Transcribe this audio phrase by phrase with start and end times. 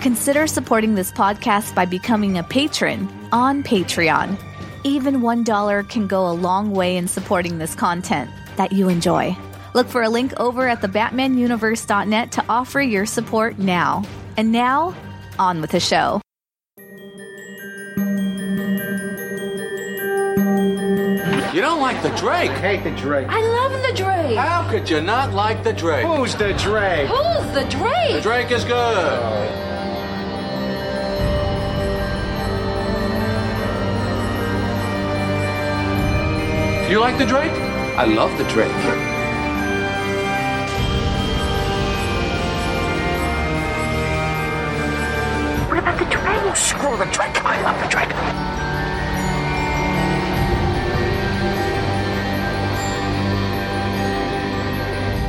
[0.00, 4.38] Consider supporting this podcast by becoming a patron on Patreon.
[4.82, 9.36] Even $1 can go a long way in supporting this content that you enjoy.
[9.74, 14.02] Look for a link over at thebatmanuniverse.net to offer your support now.
[14.38, 14.96] And now,
[15.38, 16.22] on with the show.
[21.52, 22.52] You don't like the Drake?
[22.52, 23.26] hate the Drake.
[23.28, 24.38] I love the Drake.
[24.38, 26.06] How could you not like the Drake?
[26.06, 27.08] Who's the Drake?
[27.08, 28.14] Who's the Drake?
[28.14, 28.48] The Drake?
[28.48, 28.72] Drake is good.
[28.72, 29.69] Oh.
[36.90, 37.52] You like the Drake?
[37.52, 38.68] I love the Drake.
[45.68, 46.24] What about the Drake?
[46.26, 47.44] Oh, screw the Drake.
[47.44, 48.08] I love the Drake.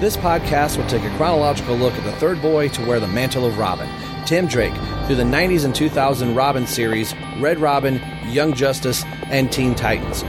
[0.02, 3.46] This podcast will take a chronological look at the third boy to wear the mantle
[3.46, 3.88] of Robin,
[4.26, 4.74] Tim Drake,
[5.06, 10.24] through the 90s and 2000 Robin series, Red Robin, Young Justice, and Teen Titans.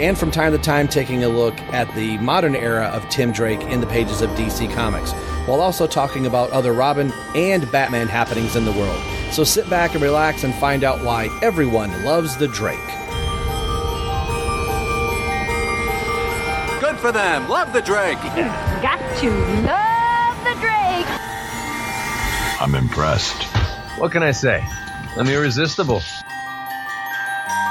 [0.00, 3.60] And from time to time, taking a look at the modern era of Tim Drake
[3.62, 5.10] in the pages of DC Comics,
[5.46, 9.02] while also talking about other Robin and Batman happenings in the world.
[9.32, 12.78] So sit back and relax and find out why everyone loves the Drake.
[16.80, 17.48] Good for them.
[17.48, 18.18] Love the Drake.
[18.80, 19.30] Got to
[19.66, 21.06] love the Drake.
[22.60, 23.42] I'm impressed.
[23.98, 24.64] What can I say?
[25.16, 26.02] I'm irresistible.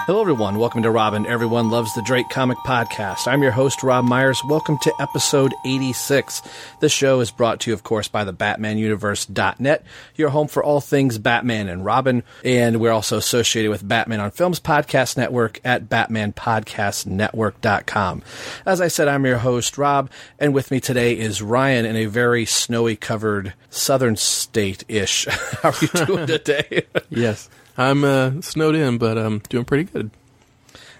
[0.08, 0.58] Hello, everyone.
[0.58, 1.25] Welcome to Robin.
[1.25, 3.27] Everyone loves the Drake Comic Podcast.
[3.27, 4.41] I'm your host, Rob Myers.
[4.47, 6.41] Welcome to episode 86.
[6.80, 9.84] This show is brought to you, of course, by the BatmanUniverse.net,
[10.16, 12.23] your home for all things Batman and Robin.
[12.45, 18.24] And we're also associated with Batman on Films Podcast Network at BatmanPodcastNetwork.com.
[18.66, 22.06] As I said, I'm your host, Rob, and with me today is Ryan in a
[22.06, 25.25] very snowy covered southern state ish.
[25.62, 26.84] How are you doing today?
[27.09, 30.09] Yes, I'm uh, snowed in, but I'm doing pretty good.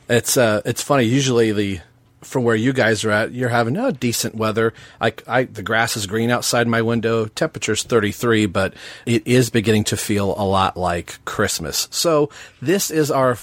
[0.10, 1.04] It's uh, it's funny.
[1.04, 1.80] Usually, the
[2.22, 4.74] from where you guys are at, you're having oh, decent weather.
[5.00, 7.26] I, I, the grass is green outside my window.
[7.26, 8.74] Temperature's 33, but
[9.06, 11.88] it is beginning to feel a lot like Christmas.
[11.92, 12.30] So
[12.62, 13.38] this is our.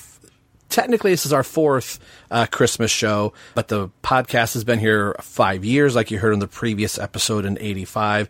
[0.70, 2.00] Technically, this is our fourth
[2.32, 6.40] uh, Christmas show, but the podcast has been here five years, like you heard in
[6.40, 8.28] the previous episode in '85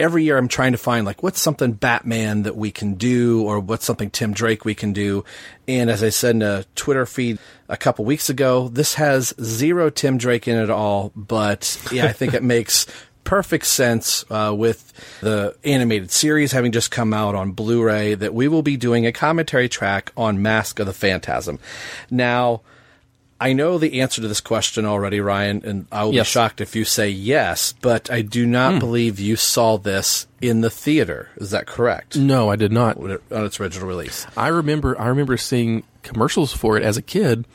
[0.00, 3.60] every year I'm trying to find like what's something Batman that we can do or
[3.60, 5.24] what's something Tim Drake we can do.
[5.68, 7.38] And as I said in a Twitter feed
[7.68, 11.12] a couple weeks ago, this has zero Tim Drake in it at all.
[11.14, 12.86] But yeah, I think it makes
[13.22, 18.48] perfect sense uh, with the animated series having just come out on Blu-ray that we
[18.48, 21.58] will be doing a commentary track on Mask of the Phantasm.
[22.10, 22.62] Now,
[23.40, 26.26] I know the answer to this question already, Ryan, and I will Yes.
[26.28, 30.60] be shocked if you say yes, but I do not believe you saw this in
[30.60, 31.30] the theater.
[31.38, 32.16] Is that correct?
[32.16, 32.98] No, I did not.
[32.98, 34.26] On its original release.
[34.36, 37.46] I remember I remember seeing commercials for it as a kid,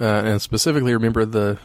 [0.00, 1.58] uh, and specifically remember the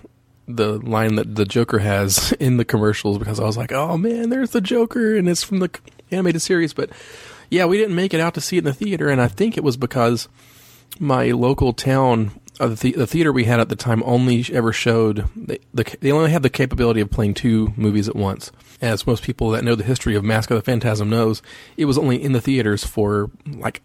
[0.48, 4.30] the line that the Joker has in the commercials because I was like, "Oh man,
[4.32, 5.70] there's the Joker," and it's from the
[6.10, 6.74] animated series.
[6.74, 6.90] But
[7.52, 9.56] yeah, we didn't make it out to see it in the theater, and I think
[9.56, 10.28] it was because
[11.00, 12.32] my local town.
[12.62, 15.84] Uh, the, the- the theater we had at the time only ever showed they, the,
[16.02, 18.52] they only had the capability of playing two movies at once.
[18.82, 21.42] As most people that know the history of Mask of the Phantasm knows,
[21.78, 23.82] it was only in the theaters for like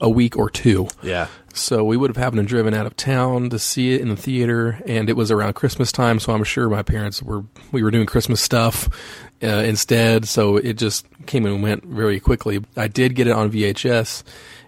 [0.00, 0.88] a week or two.
[1.02, 1.26] Yeah.
[1.52, 4.16] So we would have happened to driven out of town to see it in the
[4.16, 6.18] theater, and it was around Christmas time.
[6.20, 8.88] So I'm sure my parents were we were doing Christmas stuff
[9.42, 10.26] uh, instead.
[10.26, 12.64] So it just came and went very quickly.
[12.76, 14.22] I did get it on VHS,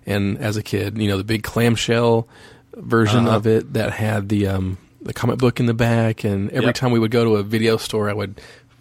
[0.07, 2.29] and as a kid, you know, the big clamshell
[2.77, 6.67] version of it that had the um, the comic book in the back, and every
[6.67, 6.75] Yep.
[6.77, 8.41] time we would go to a video store, I would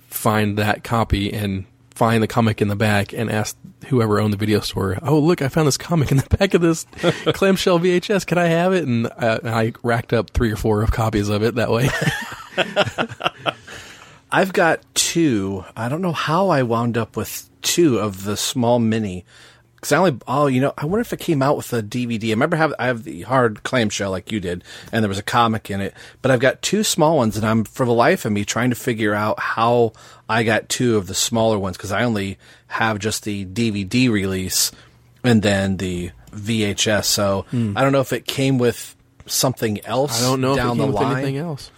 [0.09, 1.65] find that copy and
[1.95, 3.55] find the comic in the back and ask
[3.87, 6.61] whoever owned the video store, "Oh, look, I found this comic in the back of
[6.61, 6.85] this
[7.33, 8.25] clamshell VHS.
[8.25, 11.43] Can I have it?" And uh, I racked up three or four of copies of
[11.43, 11.89] it that way.
[14.31, 15.65] I've got two.
[15.75, 19.25] I don't know how I wound up with two of the small mini.
[19.81, 22.27] Cause I only, oh, you know, I wonder if it came out with a DVD.
[22.27, 25.23] I remember have, I have the hard clamshell like you did, and there was a
[25.23, 25.95] comic in it.
[26.21, 28.75] But I've got two small ones, and I'm for the life of me trying to
[28.75, 29.93] figure out how
[30.29, 32.37] I got two of the smaller ones because I only
[32.67, 34.71] have just the DVD release
[35.23, 37.05] and then the VHS.
[37.05, 38.95] So I don't know if it came with
[39.25, 40.19] something else.
[40.19, 40.25] Hmm.
[40.25, 41.13] I don't know down if it the came with line.
[41.17, 41.71] anything else.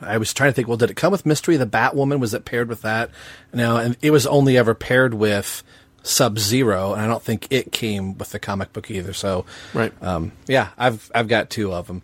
[0.00, 0.66] I was trying to think.
[0.66, 2.18] Well, did it come with Mystery of the Batwoman?
[2.18, 3.10] Was it paired with that?
[3.54, 5.62] No, and it was only ever paired with
[6.02, 9.12] Sub Zero, and I don't think it came with the comic book either.
[9.12, 9.44] So,
[9.74, 9.92] Right.
[10.02, 12.02] um, yeah, I've I've got two of them.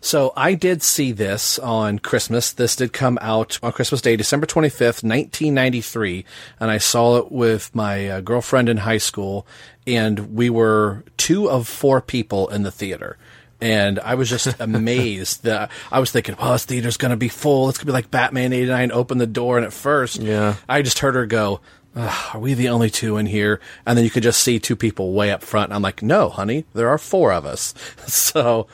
[0.00, 2.52] So I did see this on Christmas.
[2.52, 6.24] This did come out on Christmas Day, December twenty fifth, nineteen ninety three,
[6.60, 9.46] and I saw it with my uh, girlfriend in high school,
[9.86, 13.16] and we were two of four people in the theater.
[13.58, 17.28] And I was just amazed that I was thinking, well, this theater's going to be
[17.30, 17.70] full.
[17.70, 19.56] It's going to be like Batman 89, open the door.
[19.56, 20.56] And at first, Yeah.
[20.68, 21.60] I just heard her go, "Ugh,
[21.96, 23.60] are we the only two in here?
[23.86, 25.68] And then you could just see two people way up front.
[25.68, 27.74] And I'm like, no, honey, there are four of us.
[28.06, 28.66] so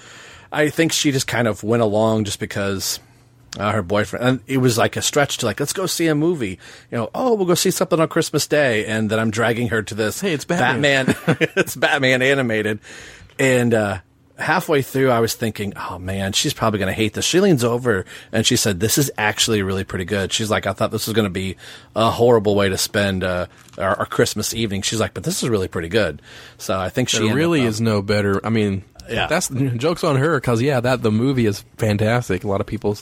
[0.50, 2.98] I think she just kind of went along just because
[3.58, 6.14] uh, her boyfriend, and it was like a stretch to like, let's go see a
[6.14, 6.58] movie.
[6.90, 8.86] You know, oh, we'll go see something on Christmas Day.
[8.86, 10.20] And then I'm dragging her to this.
[10.20, 11.06] Hey, it's Batman.
[11.06, 11.36] Batman.
[11.56, 12.80] it's Batman animated.
[13.38, 14.00] And, uh,
[14.42, 17.24] halfway through, I was thinking, oh man, she's probably going to hate this.
[17.24, 20.32] She leans over and she said, this is actually really pretty good.
[20.32, 21.56] She's like, I thought this was going to be
[21.96, 23.46] a horrible way to spend, uh,
[23.78, 24.82] our, our Christmas evening.
[24.82, 26.20] She's like, but this is really pretty good.
[26.58, 28.44] So I think she really up, uh, is no better.
[28.44, 29.26] I mean, Yeah.
[29.26, 32.44] that's jokes on her because yeah, that the movie is fantastic.
[32.44, 32.98] A lot of people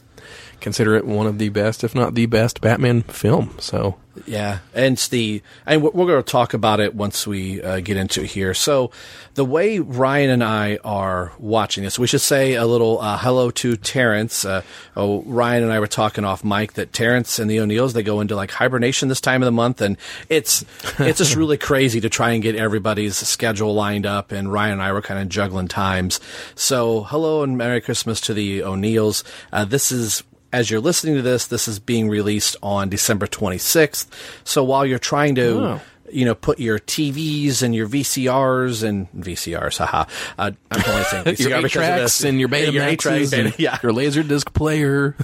[0.61, 3.55] consider it one of the best, if not the best, Batman film.
[3.59, 3.97] So
[4.27, 7.97] Yeah, and it's the and we're, going to talk about it once we uh, get
[7.97, 8.55] into it here.
[8.55, 8.91] So,
[9.35, 13.51] the way Ryan and I are watching this, we should say a little uh, hello
[13.53, 14.45] to Terrence.
[14.45, 14.63] Uh,
[14.97, 18.21] oh, Ryan and I were talking off mic that Terrence and the O'Neills they go
[18.21, 19.97] into like hibernation this time of the month, and
[20.29, 20.65] it's
[20.99, 24.33] it's just really crazy to try and get everybody's schedule lined up.
[24.33, 26.21] And Ryan and I were kind of juggling times.
[26.57, 29.23] So, hello and Merry Christmas to the O'Neills.
[29.53, 34.07] Uh, this is as you're listening to this, this is being released on December 26th.
[34.45, 35.81] So while you're trying to, Oh.
[36.13, 40.05] you know, put your TVs and your VCRs and VCRs, haha.
[40.39, 42.25] Uh, I'm only saying VCR your because of tracks this.
[42.25, 43.79] and your Yeah, Betamaxes, eight-tracks, and yeah.
[43.83, 45.15] your laser disc player.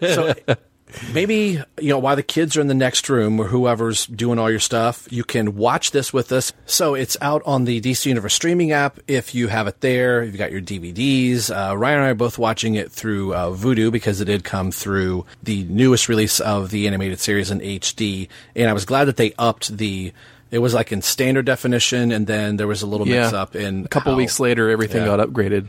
[0.00, 0.32] So
[1.12, 4.50] maybe you know while the kids are in the next room or whoever's doing all
[4.50, 8.34] your stuff you can watch this with us so it's out on the dc universe
[8.34, 12.10] streaming app if you have it there you've got your dvds uh, ryan and i
[12.10, 16.40] are both watching it through uh, Vudu because it did come through the newest release
[16.40, 20.12] of the animated series in hd and i was glad that they upped the
[20.50, 23.86] it was like in standard definition and then there was a little mix up in
[23.86, 25.16] A couple how- weeks later, everything Yeah.
[25.16, 25.66] got upgraded.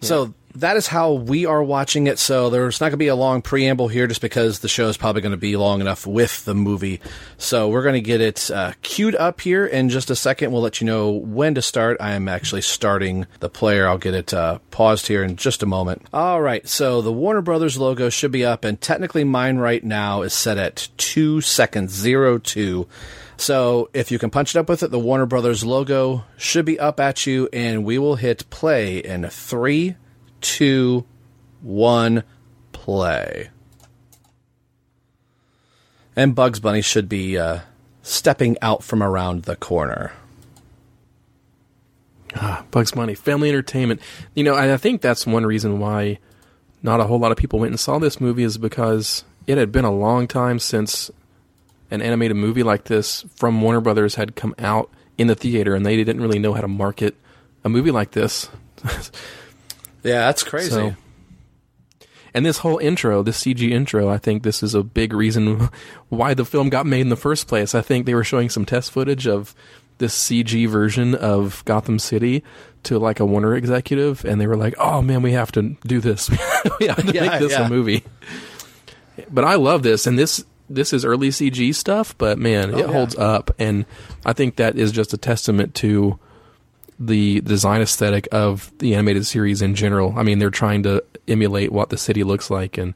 [0.00, 2.18] so that is how we are watching it.
[2.18, 4.96] So there's not going to be a long preamble here just because the show is
[4.96, 7.00] probably going to be long enough with the movie.
[7.38, 10.52] So we're going to get it uh, queued up here in just a second.
[10.52, 11.96] We'll let you know when to start.
[12.00, 13.88] I am actually starting the player.
[13.88, 16.06] I'll get it uh, paused here in just a moment.
[16.12, 16.66] All right.
[16.68, 20.58] So the Warner Brothers logo should be up, and technically mine right now is set
[20.58, 22.86] at two seconds, zero two.
[23.36, 26.78] So if you can punch it up with it, the Warner Brothers logo should be
[26.78, 29.96] up at you, and we will hit play in three,
[30.44, 31.04] two,
[31.62, 32.22] one,
[32.72, 33.48] play.
[36.14, 37.60] And Bugs Bunny should be uh,
[38.02, 40.12] stepping out from around the corner.
[42.70, 44.00] Bugs Bunny, family entertainment.
[44.34, 46.18] You know, and I think that's one reason why
[46.82, 49.72] not a whole lot of people went and saw this movie is because it had
[49.72, 51.10] been a long time since
[51.90, 55.86] an animated movie like this from Warner Brothers had come out in the theater, and
[55.86, 57.14] they didn't really know how to market
[57.64, 58.50] a movie like this.
[60.04, 60.70] Yeah, that's crazy.
[60.70, 60.94] So-
[62.34, 65.68] And this whole intro, this CG intro, I think this is a big reason
[66.08, 67.74] why the film got made in the first place.
[67.74, 69.54] I think they were showing some test footage of
[69.98, 72.42] this CG version of Gotham City
[72.82, 76.00] to like a Warner executive, and they were like, "Oh man, we have to do
[76.00, 76.28] this.
[76.80, 77.66] we have to Yeah, make this yeah.
[77.66, 78.02] a movie."
[79.30, 82.78] But I love this, and this this is early CG stuff, but man, it Oh,
[82.78, 82.86] yeah.
[82.92, 83.86] holds up, and
[84.26, 86.18] I think that is just a testament to
[86.98, 90.14] the design aesthetic of the animated series in general.
[90.16, 92.94] I mean, they're trying to emulate what the city looks like, and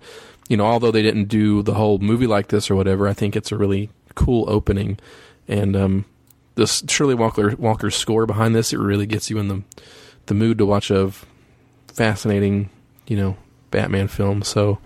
[0.49, 3.37] you know, although they didn't do the whole movie like this or whatever, I think
[3.37, 4.99] it's a really cool opening.
[5.47, 6.05] And um,
[6.55, 9.63] this Shirley Walker Walker's score behind this, it really gets you in the
[10.27, 11.13] the mood to watch a
[11.89, 12.71] fascinating,
[13.07, 13.37] you know,
[13.71, 14.43] Batman film.
[14.43, 14.79] So.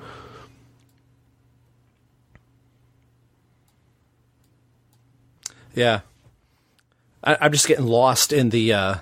[5.74, 6.00] yeah,
[7.24, 8.94] I, I'm just getting lost in the uh,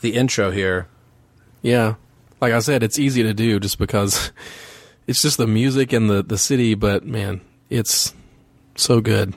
[0.00, 0.88] the intro here.
[1.62, 1.94] Yeah.
[2.40, 4.30] Like I said, it's easy to do just because
[5.06, 8.12] it's just the music and the, the city, but man, it's
[8.76, 9.34] so good.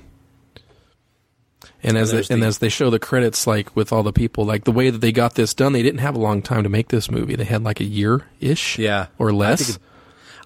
[1.81, 4.43] And as they, there's and as they show the credits, like with all the people,
[4.45, 6.69] like the way that they got this done, they didn't have a long time to
[6.69, 7.35] make this movie.
[7.37, 9.07] They had like a year ish, Yeah.
[9.17, 9.65] or I less.
[9.65, 9.83] think,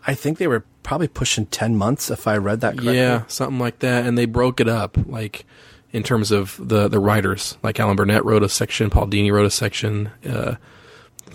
[0.06, 2.98] I think they were probably pushing ten months if I read that correctly.
[2.98, 4.06] Yeah, something like that.
[4.06, 4.96] And they broke it up.
[5.08, 5.46] Like
[5.93, 7.57] in terms of the the writers.
[7.63, 10.12] Like Alan Burnett wrote a section, Paul Dini wrote a section.
[10.27, 10.55] Uh,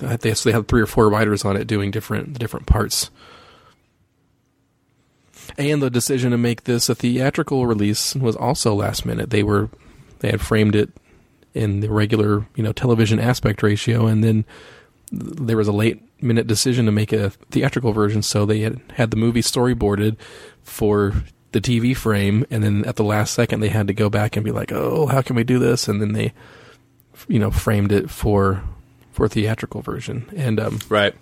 [0.02, 3.10] I think so they have three or four writers on it doing different different parts.
[5.56, 9.30] And the decision to make this a theatrical release was also last minute.
[9.30, 9.70] They were
[10.18, 10.90] they had framed it
[11.54, 14.44] in the regular you know television aspect ratio, and then
[15.10, 18.22] there was a late minute decision to make a theatrical version.
[18.22, 20.16] So they had had the movie storyboarded
[20.62, 21.14] for
[21.52, 24.44] the TV frame, and then at the last second they had to go back and
[24.44, 26.32] be like, "Oh, how can we do this?" And then they,
[27.26, 28.62] you know, framed it for
[29.12, 30.28] for a theatrical version.
[30.36, 31.14] And um, Right.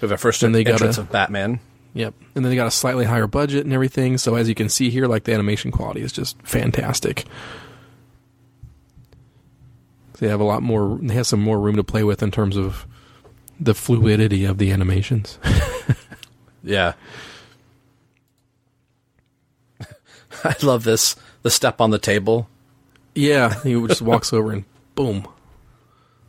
[0.00, 1.60] Have our first Then they entrance got a, of Batman.
[1.94, 2.14] Yep.
[2.34, 4.18] And then they got a slightly higher budget and everything.
[4.18, 7.26] So as you can see here, like the animation quality is just fantastic.
[10.18, 10.98] They have a lot more.
[11.00, 12.86] They have some more room to play with in terms of
[13.58, 15.38] the fluidity of the animations.
[16.62, 16.92] Yeah.
[20.44, 21.16] I love this.
[21.42, 22.48] The step on the table.
[23.14, 25.26] yeah, he just walks over and boom.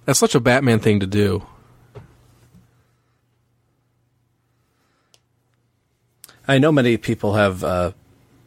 [0.06, 1.46] That's such a Batman thing to do.
[6.48, 7.91] I know many people have uh,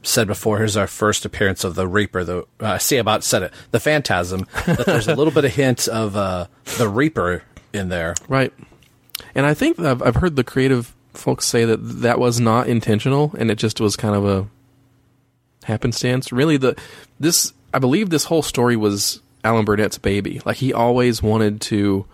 [0.03, 0.59] said before.
[0.59, 2.25] Here's our first appearance of the Reaper.
[2.25, 3.53] The uh, see about said it.
[3.71, 4.47] The Phantasm.
[4.67, 8.15] That there's a little bit of hint of uh, the Reaper in there.
[8.29, 8.53] Right.
[9.35, 13.33] And I think I've, I've heard the creative folks say that that was not intentional
[13.39, 14.49] and it just was kind of a
[15.65, 16.33] happenstance.
[16.33, 16.77] Really, the
[17.19, 20.41] this I believe this whole story was Alan Burnett's baby.
[20.45, 22.07] Like he always wanted to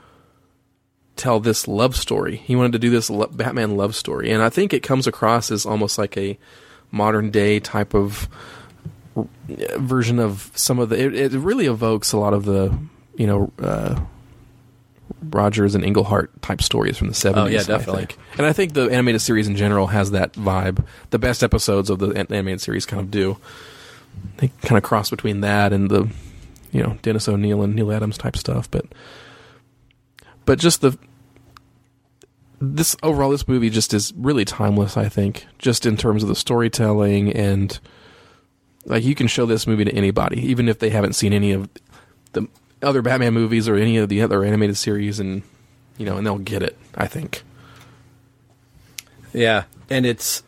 [1.17, 2.37] tell this love story.
[2.37, 5.51] He wanted to do this lo- Batman love story, and I think it comes across
[5.51, 6.39] as almost like a
[6.91, 8.29] modern day type of
[9.77, 10.99] version of some of the.
[10.99, 12.77] It, it really evokes a lot of the
[13.17, 13.53] you know.
[13.59, 14.01] Uh,
[15.23, 17.37] Rogers and Englehart type stories from the 70s.
[17.37, 18.07] Oh, yeah, I definitely.
[18.07, 18.19] think.
[18.39, 20.85] And I think the animated series in general has that vibe.
[21.11, 23.37] The best episodes of the animated series kind of do.
[24.39, 26.09] They kind of cross between that and the,
[26.73, 28.71] you know, Dennis O'Neil and Neal Adams type stuff.
[28.71, 28.87] But,
[30.47, 30.99] but just the,
[32.61, 36.35] this overall, this movie just is really timeless, I think, just in terms of the
[36.35, 37.79] storytelling and,
[38.87, 41.69] like, you can show this movie to anybody, even if they haven't seen any of
[42.33, 42.49] the
[42.83, 45.43] other Batman movies or any of the other animated series, and
[45.99, 46.77] you know, and they'll get it.
[46.95, 47.43] I think.
[49.33, 50.43] Yeah, and it's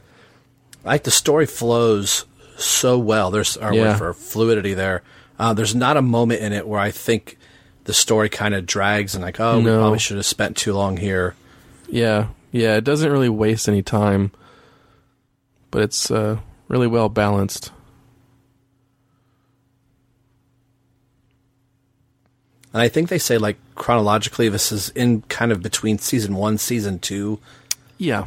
[0.84, 2.24] like the story flows
[2.56, 3.30] so well.
[3.30, 3.92] There's our Yeah.
[3.92, 5.02] word for fluidity there.
[5.38, 7.38] Uh, there's not a moment in it where I think
[7.84, 10.96] the story kind of drags and like, oh, we probably should have spent too long
[10.96, 11.34] here.
[11.88, 12.76] Yeah, yeah.
[12.76, 14.30] It doesn't really waste any time,
[15.70, 17.72] but it's uh, really well balanced.
[22.72, 26.58] And I think they say like chronologically, this is in kind of between season one,
[26.58, 27.38] season two.
[27.98, 28.26] Yeah.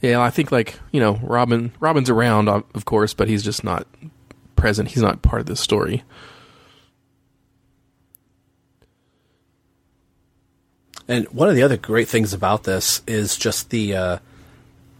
[0.00, 1.72] Yeah, I think like you know, Robin.
[1.80, 3.86] Robin's around, of course, but he's just not
[4.54, 4.90] present.
[4.90, 6.04] He's not part of this story.
[11.08, 14.18] And one of the other great things about this is just the uh,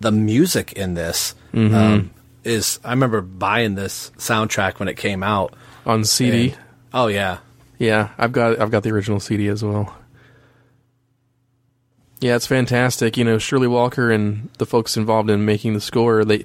[0.01, 1.35] the music in this.
[1.53, 1.75] Mm-hmm.
[1.75, 2.11] Um,
[2.45, 5.55] is I remember buying this soundtrack when it came out.
[5.85, 6.59] On CD, and-
[6.93, 7.39] oh yeah,
[7.79, 9.95] Yeah, I've got I've got the original CD as well.
[12.21, 13.17] Yeah, it's fantastic.
[13.17, 16.45] You know, Shirley Walker and the folks involved in making the score, they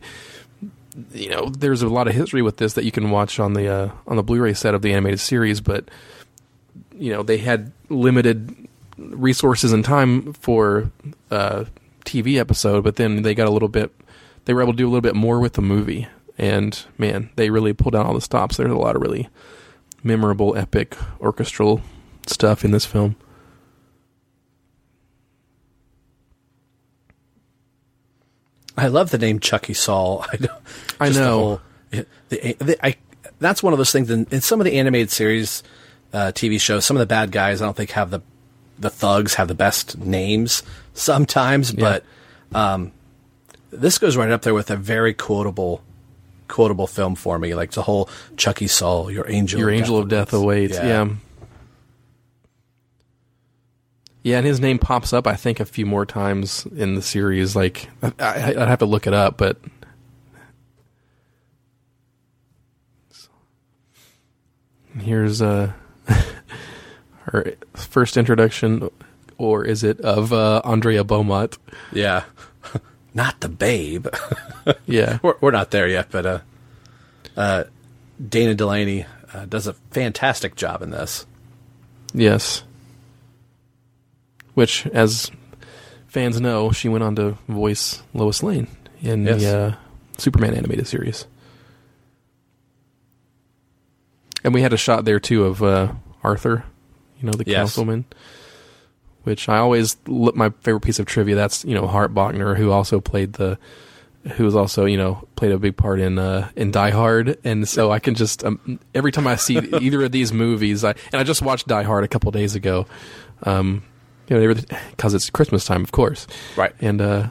[1.12, 3.68] you know, there's a lot of history with this that you can watch on the
[3.68, 5.90] uh, on the Blu-ray set of the animated series, but
[6.96, 10.92] you know, they had limited resources and time for
[11.32, 11.66] a
[12.06, 13.92] TV episode, but then they got a little bit
[14.46, 16.08] they were able to do a little bit more with the movie.
[16.38, 18.58] And man, they really pulled down all the stops.
[18.58, 19.30] There's a lot of really
[20.04, 21.82] memorable, epic orchestral
[22.28, 23.16] stuff in this film.
[28.78, 30.26] I love the name Chuckie Sol.
[30.34, 30.58] I know.
[31.00, 31.40] I just the know.
[31.40, 31.62] whole-
[32.30, 32.96] the, the, I,
[33.40, 35.62] that's one of those things in, in some of the animated series,
[36.12, 36.86] uh, TV shows.
[36.86, 38.22] Some of the bad guys, I don't think have the
[38.80, 40.64] the thugs have the best names
[40.96, 42.04] sometimes, but
[42.56, 42.92] um,
[43.70, 45.84] this goes right up there with a very quotable
[46.54, 47.56] quotable film for me.
[47.56, 48.08] Like the whole
[48.38, 50.76] Chuckie Sol, your angel, Your angel of death awaits.
[50.76, 51.10] Yeah.
[54.22, 54.38] yeah.
[54.38, 57.56] and his name pops up, I think, a few more times in the series.
[57.56, 59.58] Like, I, I, I'd have to look it up, but.
[65.00, 65.74] Here's uh,
[67.24, 68.92] her first introduction,
[69.40, 71.58] or is it of uh, Andrea Beaumont?
[71.92, 72.26] yeah.
[73.14, 74.08] Not the babe.
[74.86, 76.40] Yeah, we're, we're not there yet, but uh,
[77.36, 77.64] uh,
[78.30, 81.26] Dana Delany uh, does a fantastic job in this.
[82.14, 82.64] Yes.
[84.54, 85.30] Which, as
[86.08, 88.68] fans know, she went on to voice Lois Lane
[89.02, 89.42] in Yes.
[89.42, 89.76] the uh,
[90.18, 91.26] Superman animated series.
[94.46, 95.92] And we had a shot there too of uh,
[96.24, 96.64] Arthur,
[97.20, 97.58] you know, the Yes.
[97.58, 98.06] councilman.
[99.24, 101.36] Which I always look my favorite piece of trivia.
[101.36, 103.58] That's you know Hart Bochner, who also played the,
[104.34, 107.68] who was also you know played a big part in uh, in Die Hard, and
[107.68, 111.16] so I can just um, every time I see either of these movies, I and
[111.22, 112.86] I just watched Die Hard a couple days ago,
[113.44, 113.84] um,
[114.28, 114.54] you know,
[114.92, 116.28] because it's Christmas time, of course,
[116.58, 116.74] Right.
[116.82, 117.30] and uh,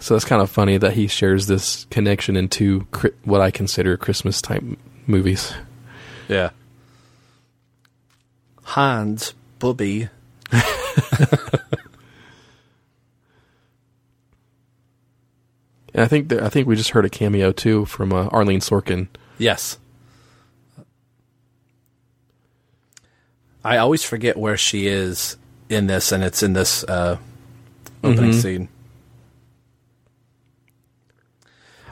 [0.00, 3.96] so that's kind of funny that he shares this connection into cri- what I consider
[3.96, 5.54] Christmas time movies.
[6.28, 6.50] Yeah.
[8.62, 10.08] Hans Bubby.
[15.94, 18.60] And I think that, I think we just heard a cameo too from uh, Arlene
[18.60, 19.06] Sorkin.
[19.38, 19.78] Yes.
[23.64, 25.36] I always forget where she is
[25.70, 27.16] in this, and it's in this uh,
[28.02, 28.68] opening scene.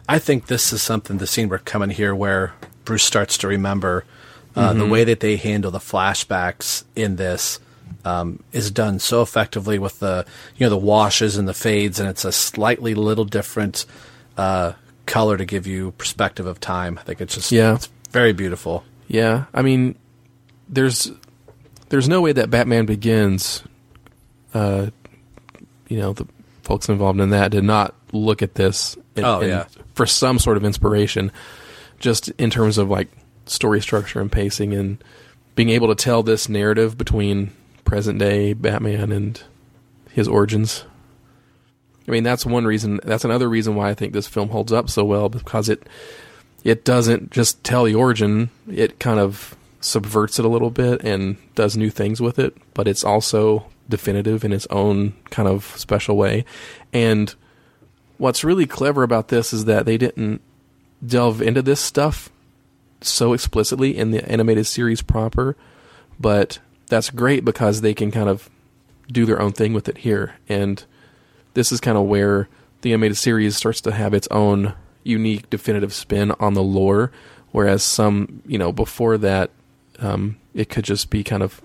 [0.08, 2.52] I think this is something, the scene we're coming here, where
[2.84, 4.04] Bruce starts to remember
[4.54, 7.58] uh, the way that they handle the flashbacks in this
[8.04, 12.08] um, is done so effectively with the you know the washes and the fades, and
[12.08, 13.84] it's a slightly little different
[14.36, 14.72] uh,
[15.06, 16.98] color to give you perspective of time.
[16.98, 17.74] I think it's just Yeah.
[17.76, 18.84] it's very beautiful.
[19.08, 19.94] Yeah, I mean,
[20.68, 21.10] there's
[21.90, 23.62] there's no way that Batman Begins,
[24.54, 24.86] uh,
[25.88, 26.26] you know, the
[26.62, 28.96] folks involved in that did not look at this.
[29.16, 29.66] and- Oh, yeah.
[29.94, 31.30] for some sort of inspiration,
[31.98, 33.08] just in terms of like
[33.44, 34.96] story structure and pacing and
[35.54, 37.50] being able to tell this narrative between
[37.92, 39.42] present day Batman and
[40.12, 40.86] his origins.
[42.08, 43.00] I mean, that's one reason.
[43.04, 45.86] That's another reason why I think this film holds up so well because it
[46.64, 51.36] it doesn't just tell the origin; it kind of subverts it a little bit and
[51.54, 52.56] does new things with it.
[52.72, 56.46] But it's also definitive in its own kind of special way.
[56.94, 57.34] And
[58.16, 60.40] what's really clever about this is that they didn't
[61.06, 62.30] delve into this stuff
[63.02, 65.58] so explicitly in the animated series proper,
[66.18, 66.58] but
[66.92, 68.50] that's great because they can kind of
[69.10, 70.34] do their own thing with it here.
[70.46, 70.84] And
[71.54, 72.48] this is kind of where
[72.82, 77.10] the animated series starts to have its own unique, definitive spin on the lore,
[77.50, 79.50] whereas some, you know, before that,
[80.00, 81.62] um, it could just be kind of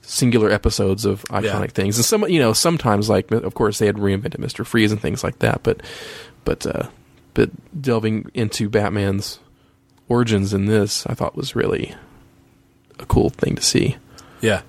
[0.00, 1.66] singular episodes of iconic Yeah.
[1.66, 1.96] things.
[1.98, 5.24] And some, you know, sometimes like, of course, they had reinvented Mister Freeze and things
[5.24, 5.82] like that, but,
[6.44, 6.88] but, uh,
[7.34, 9.40] but delving into Batman's
[10.08, 11.94] origins in this, I thought was really
[13.00, 13.96] a cool thing to see.
[14.42, 14.60] Yeah.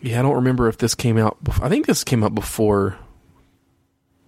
[0.00, 1.42] Yeah, I don't remember if this came out.
[1.42, 2.96] Bef- I think this came out before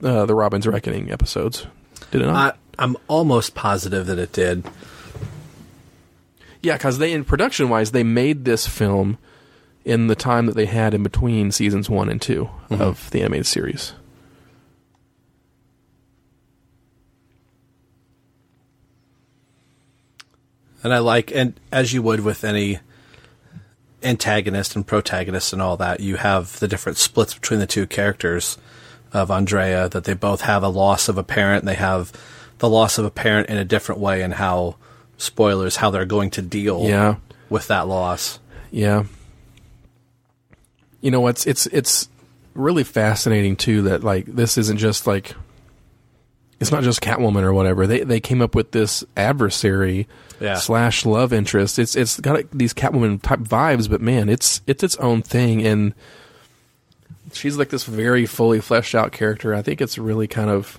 [0.02, 1.66] uh, the Robin's Reckoning episodes.
[2.10, 2.58] Did it not?
[2.78, 4.64] I'm almost positive that it did.
[6.62, 9.18] yeah, because they, in production wise, they made this film
[9.84, 13.46] in the time that they had in between seasons one and 2 of the animated
[13.46, 13.92] series.
[20.88, 22.78] And I like, and as you would with any
[24.02, 28.56] antagonist and protagonist and all that, you have the different splits between the two characters
[29.12, 32.10] of Andrea, that they both have a loss of a parent, and they have
[32.56, 34.76] the loss of a parent in a different way, and how,
[35.18, 37.16] spoilers, how they're going to deal Yeah.
[37.50, 38.38] with that loss.
[38.70, 39.04] Yeah.
[41.02, 42.08] You know what's it's it's
[42.54, 45.34] really fascinating too that like this isn't just like
[46.60, 47.86] it's not just Catwoman or whatever.
[47.86, 50.06] They they came up with this adversary
[50.40, 50.54] Yeah.
[50.56, 51.78] slash love interest.
[51.78, 55.94] It's it's got these Catwoman type vibes, but man, it's it's its own thing and
[57.32, 59.54] she's like this very fully fleshed out character.
[59.54, 60.78] I think it's really kind of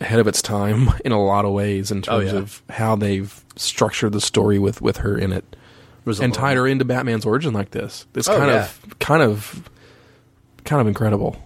[0.00, 2.38] ahead of its time in a lot of ways in Oh, terms yeah.
[2.38, 5.44] of how they've structured the story with with her in it
[6.06, 8.06] a and tied her into Batman's origin like this.
[8.14, 8.64] It's Oh, kind yeah.
[8.64, 9.68] of kind of
[10.64, 11.36] kind of incredible.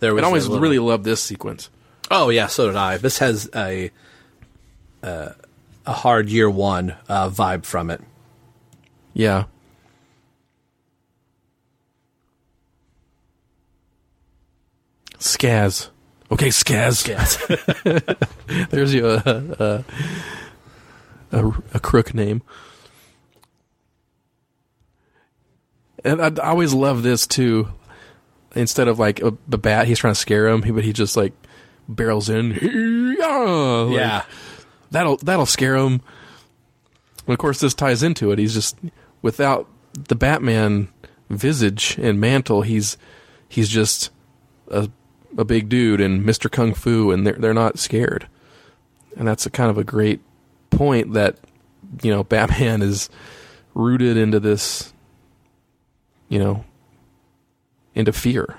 [0.00, 1.70] There was And I always little- really love this sequence.
[2.10, 2.98] Oh yeah, so did I.
[2.98, 3.90] This has a
[5.02, 5.30] uh,
[5.86, 8.00] a hard year one uh, vibe from it.
[9.14, 9.44] Yeah.
[15.18, 15.88] Skaz.
[16.30, 17.06] Okay, Skaz.
[17.06, 17.36] Yes.
[18.70, 19.82] There's your uh, uh,
[21.32, 22.42] a, a crook name.
[26.04, 27.68] And I, I always love this too.
[28.54, 31.16] Instead of like a, a bat, he's trying to scare him, he- but he just
[31.16, 31.32] like
[31.88, 32.50] barrels in.
[33.18, 34.24] Yeah, like, yeah.
[34.90, 36.00] that'll that'll scare him.
[37.26, 38.38] And of course, this ties into it.
[38.38, 38.78] He's just
[39.22, 39.68] without
[40.08, 40.88] the Batman
[41.28, 42.62] visage and mantle.
[42.62, 42.96] He's
[43.48, 44.10] he's just
[44.68, 44.88] a
[45.36, 48.28] a big dude and Mister Kung Fu, and they're they're not scared.
[49.16, 50.20] And that's a kind of a great
[50.70, 51.38] point that
[52.02, 53.08] you know Batman is
[53.74, 54.92] rooted into this,
[56.28, 56.64] you know,
[57.94, 58.56] into fear.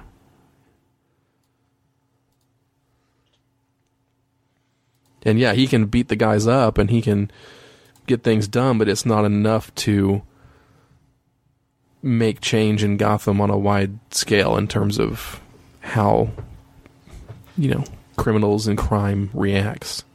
[5.27, 7.29] And yeah, he can beat the guys up and he can
[8.07, 10.21] get things done, but it's not enough to
[12.01, 15.41] make change in Gotham on a wide scale in terms of
[15.81, 16.29] how
[17.57, 17.83] you know
[18.15, 20.05] criminals and crime reacts.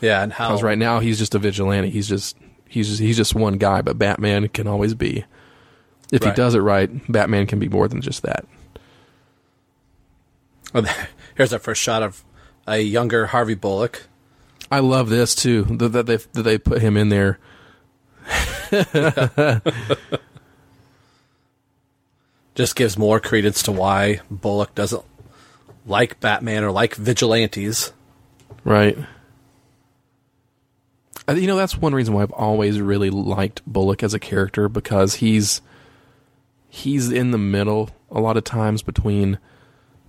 [0.00, 1.90] Yeah, and how Because right now he's just a vigilante.
[1.90, 5.24] He's just he's just he's just one guy, but Batman can always be.
[6.10, 8.46] If he does it right, Batman can be more than just that.
[11.36, 12.24] Here's our first shot of
[12.66, 14.08] a younger Harvey Bullock.
[14.72, 15.64] I love this too.
[15.64, 17.38] That that they that they put him in there.
[22.54, 25.04] Just gives more credence to why Bullock doesn't
[25.84, 27.92] like Batman or like vigilantes.
[28.64, 28.96] Right.
[31.28, 34.70] Uh, you know, that's one reason why I've always really liked Bullock as a character
[34.70, 35.60] because he's
[36.70, 39.38] he's in the middle a lot of times between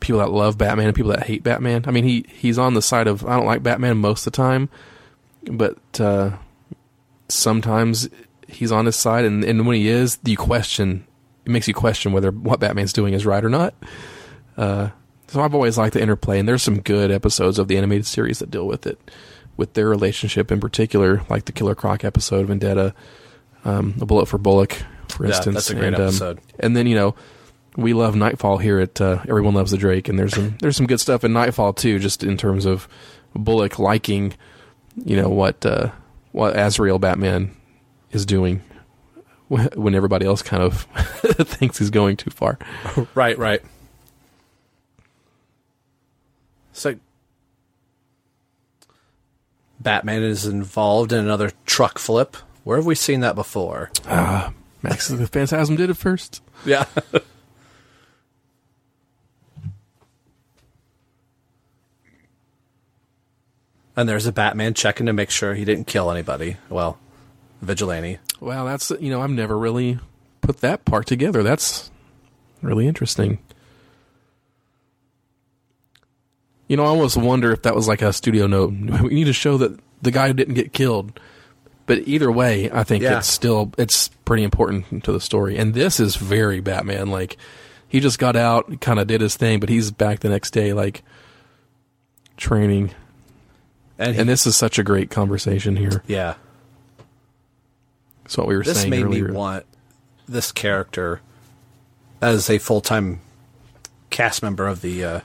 [0.03, 1.85] people that love Batman and people that hate Batman.
[1.87, 4.37] I mean, he he's on the side of I don't like Batman most of the
[4.37, 4.69] time,
[5.49, 6.31] but uh,
[7.29, 8.09] sometimes
[8.47, 11.05] he's on his side, and, and when he is, you question.
[11.45, 13.73] It makes you question whether what Batman's doing is right or not.
[14.55, 14.89] Uh,
[15.27, 18.39] so I've always liked the interplay, and there's some good episodes of the animated series
[18.39, 18.99] that deal with it,
[19.57, 22.93] with their relationship in particular, like the Killer Croc episode, Vendetta,
[23.65, 24.77] um, A Bullet for Bullock,
[25.09, 25.55] for Yeah, instance.
[25.55, 26.39] that's a great and, um, episode.
[26.59, 27.15] and then you know,
[27.75, 30.87] we love Knightfall here at uh, Everyone Loves the Drake, and there's some there's some
[30.87, 32.87] good stuff in Knightfall too, just in terms of
[33.35, 34.33] Bullock liking,
[35.05, 35.91] you know what uh,
[36.31, 37.55] what Azrael Batman
[38.11, 38.61] is doing
[39.47, 40.81] when everybody else kind of
[41.47, 42.57] thinks he's going too far.
[43.15, 43.61] Right, right.
[46.73, 46.95] So
[49.79, 52.35] Batman is involved in another truck flip.
[52.63, 53.91] Where have we seen that before?
[54.81, 56.41] Max the Phantasm did it first.
[56.65, 56.85] Yeah.
[63.95, 66.57] And there's a Batman checking to make sure he didn't kill anybody.
[66.69, 66.97] Well,
[67.61, 68.19] vigilante.
[68.39, 69.99] Wow, that's you know I've never really
[70.41, 71.43] put that part together.
[71.43, 71.89] That's
[72.61, 73.39] really interesting.
[76.67, 78.71] You know, I almost wonder if that was like a studio note.
[79.03, 81.19] We need to show that the guy didn't get killed.
[81.85, 83.17] But either way, I think Yeah.
[83.17, 85.57] it's still it's pretty important to the story.
[85.57, 87.07] And this is very Batman.
[87.07, 87.37] Like
[87.87, 90.71] he just got out, kind of did his thing, but he's back the next day,
[90.73, 91.03] like
[92.37, 92.91] training.
[93.99, 96.03] And, And this is such a great conversation here.
[96.07, 96.35] yeah.
[98.23, 99.27] That's what we were This saying made earlier.
[99.27, 99.65] me want
[100.27, 101.19] this character
[102.21, 103.19] as a full time
[104.09, 105.19] cast member of the uh,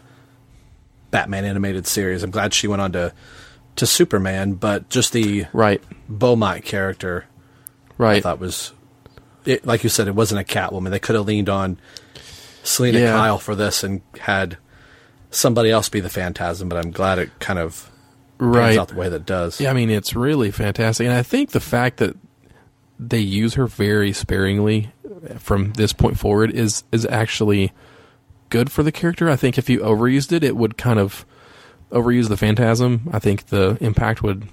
[1.10, 2.22] Batman animated series.
[2.22, 3.12] I'm glad she went on to
[3.76, 7.26] to Superman, but just the right, Beaumont character
[7.90, 8.22] I right.
[8.22, 8.72] thought was
[9.44, 10.90] it, like you said, it wasn't a Catwoman.
[10.90, 11.78] They could have leaned on
[12.64, 13.12] Selina Yeah.
[13.12, 14.58] Kyle for this and had
[15.30, 16.68] somebody else be the Phantasm.
[16.68, 17.88] But I'm glad it kind of
[18.38, 18.78] right.
[18.78, 19.60] out the way that it does.
[19.60, 22.16] Yeah, I mean it's really fantastic, and I think the fact that
[22.98, 24.92] they use her very sparingly
[25.38, 27.72] from this point forward is is actually
[28.50, 29.28] good for the character.
[29.28, 31.24] I think if you overused it, it would kind of
[31.92, 33.08] overuse the phantasm.
[33.12, 34.46] I think the impact would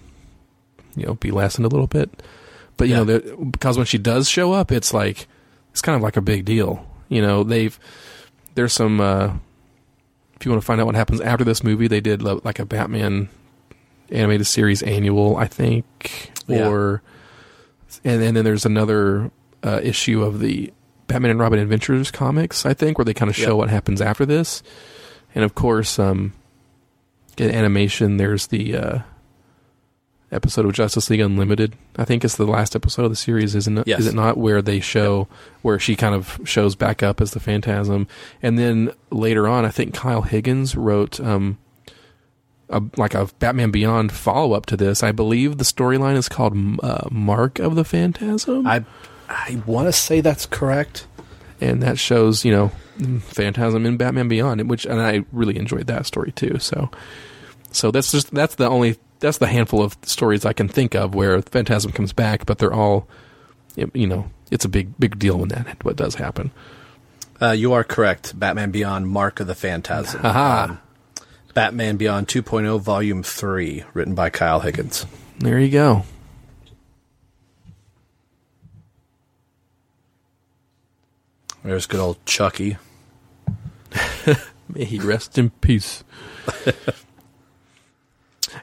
[0.95, 2.23] you know be lessened a little bit.
[2.77, 3.03] But you Yeah.
[3.03, 5.27] know, because when she does show up, it's like
[5.71, 6.85] it's kind of like a big deal.
[7.09, 7.77] You know, they've
[8.55, 8.99] there's some.
[8.99, 9.33] Uh,
[10.39, 12.65] if you want to find out what happens after this movie, they did like a
[12.65, 13.29] Batman
[14.11, 16.67] animated series annual, I think, Yeah.
[16.69, 17.01] or
[18.03, 19.31] and, and then there's another
[19.63, 20.71] uh, issue of the
[21.07, 23.57] Batman and Robin Adventures comics, I think, where they kind of show Yep.
[23.57, 24.61] what happens after this.
[25.33, 26.33] And of course, um,
[27.37, 28.99] in animation, there's the uh,
[30.31, 31.75] episode of Justice League Unlimited.
[31.97, 33.87] I think it's the last episode of the series, isn't it?
[33.87, 34.01] Yes.
[34.01, 34.37] Is it not?
[34.37, 35.27] Where they show
[35.61, 38.07] where she kind of shows back up as the Phantasm,
[38.41, 41.57] and then later on, I think Kyle Higgins wrote um,
[42.69, 45.03] a, like a Batman Beyond follow up to this.
[45.03, 48.83] I believe the storyline is called uh, Mark of the Phantasm, I
[49.29, 51.07] I want to say that's correct.
[51.61, 52.71] and that shows you know
[53.21, 56.59] Phantasm in Batman Beyond, which and I really enjoyed that story too.
[56.59, 56.89] So,
[57.71, 61.15] so that's just that's the only that's the handful of stories I can think of
[61.15, 63.07] where Phantasm comes back, but they're all
[63.75, 66.51] you know it's a big big deal when that what does happen.
[67.41, 68.37] Uh, you are correct.
[68.39, 70.25] Batman Beyond Mark of the Phantasm.
[70.25, 70.79] Um,
[71.55, 75.05] Batman Beyond 2.0 Volume 3, written by Kyle Higgins.
[75.39, 76.03] There you go.
[81.63, 82.77] There's good old Chuckie.
[84.69, 86.03] May he rest in peace.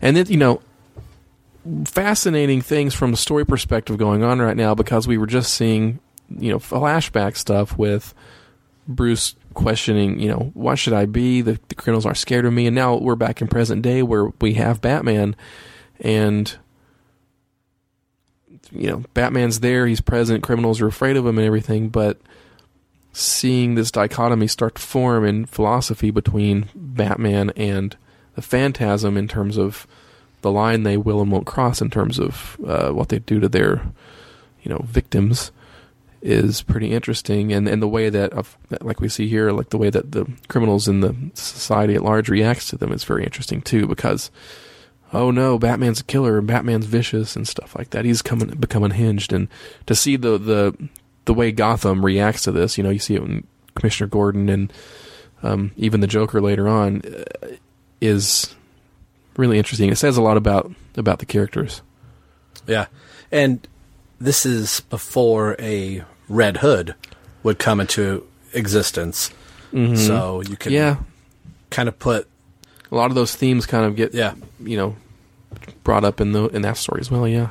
[0.03, 0.61] and then, you know,
[1.87, 5.99] fascinating things from a story perspective going on right now because we were just seeing,
[6.29, 8.15] you know, flashback stuff with
[8.87, 11.41] Bruce questioning, you know, why should I be?
[11.41, 12.67] The, the criminals are scared of me.
[12.67, 15.37] And now we're back in present day where we have Batman.
[16.01, 16.57] and
[18.73, 22.21] you know Batman's there, he's present, criminals are afraid of him and everything, but
[23.13, 27.97] seeing this dichotomy start to form in philosophy between Batman and
[28.35, 29.87] the Phantasm in terms of
[30.41, 33.49] the line they will and won't cross in terms of uh, what they do to
[33.49, 33.83] their
[34.63, 35.53] you know victims
[36.23, 37.53] is pretty interesting.
[37.53, 38.33] And and the way that
[38.81, 42.29] like we see here like the way that the criminals in the society at large
[42.29, 44.31] reacts to them is very interesting too because
[45.13, 48.05] oh no batman's a killer batman's vicious and stuff like that.
[48.05, 49.33] He's coming become unhinged.
[49.33, 49.49] And
[49.87, 50.89] to see the the
[51.25, 54.73] the way gotham reacts to this you know you see it in commissioner gordon and
[55.43, 57.49] um, even the joker later on uh,
[58.01, 58.55] is
[59.37, 59.91] really interesting.
[59.91, 61.83] It says a lot about about the characters.
[62.67, 62.87] Yeah.
[63.31, 63.67] And
[64.21, 66.95] this is before a Red Hood
[67.43, 69.31] would come into existence.
[69.73, 70.97] So you can yeah.
[71.71, 72.29] kind of put
[72.91, 74.35] a lot of those themes kind of get Yeah.
[74.61, 74.97] you know
[75.83, 77.49] brought up in the in that story as well yeah.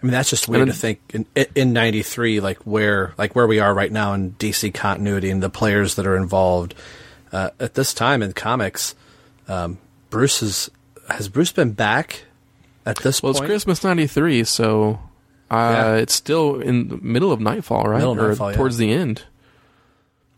[0.00, 3.46] I mean that's just weird And to think in in 93 like where like where
[3.46, 6.74] we are right now in DC continuity and the players that are involved.
[7.32, 8.94] Uh, at this time in comics
[9.48, 9.78] um,
[10.10, 10.70] Bruce is
[11.10, 12.22] has Bruce been back
[12.86, 13.44] at this well point?
[13.44, 14.98] it's christmas 93 so
[15.50, 15.94] uh, Yeah.
[15.96, 18.56] it's still in the middle of Knightfall right Middle of or Knightfall, yeah.
[18.56, 19.22] towards the end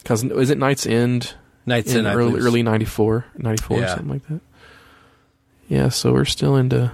[0.02, 1.32] because is it KnightsEnd
[1.66, 3.86] Nights in in early, early 94 94 Yeah.
[3.88, 4.40] something like that
[5.68, 6.90] yeah so we're still into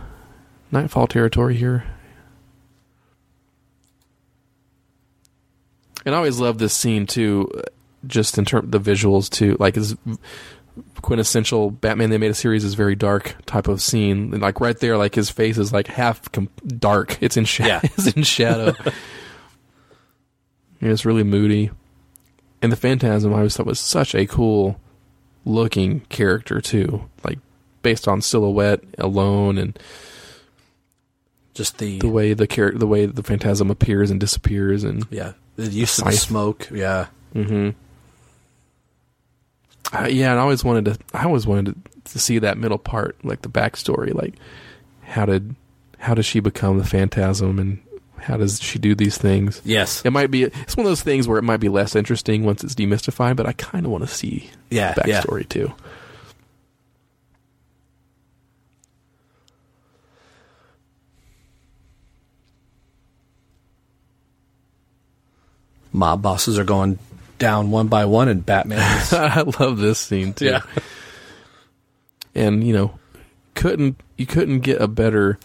[0.73, 1.85] Knightfall territory here
[6.05, 7.62] and i always love this scene too uh,
[8.07, 9.97] just in terms the visuals too like is
[11.02, 14.32] quintessential batman they made a series is very dark type of scene.
[14.32, 17.18] And like right there like his face is like half com- dark.
[17.22, 17.80] It's in shadow Yeah.
[17.82, 18.74] it's in shadow.
[20.80, 21.70] And it's really moody.
[22.60, 24.78] And the Phantasm I always thought was such a cool
[25.46, 27.38] looking character too, like
[27.82, 29.78] based on silhouette alone and
[31.54, 35.32] just the, the way the char- the way the Phantasm appears and disappears and yeah.
[35.56, 36.68] The use of the smoke.
[36.70, 37.06] Yeah.
[37.34, 37.70] Mm-hmm.
[39.92, 42.79] Uh, yeah, and I always wanted to I always wanted to, to see that middle
[42.79, 44.35] part, like the backstory, like
[45.03, 45.55] how did
[45.99, 47.81] how does she become the Phantasm and
[48.18, 49.61] how does she do these things?
[49.64, 52.44] yes It might be it's one of those things where it might be less interesting
[52.44, 55.20] once it's demystified, but I kind of want to see Yeah, the yeah.
[55.20, 55.73] backstory too.
[65.92, 66.99] mob bosses are going
[67.44, 70.46] down one by one and Batman is I love this scene too.
[70.46, 70.62] Yeah.
[72.35, 72.98] And you know,
[73.54, 75.38] couldn't you couldn't get a better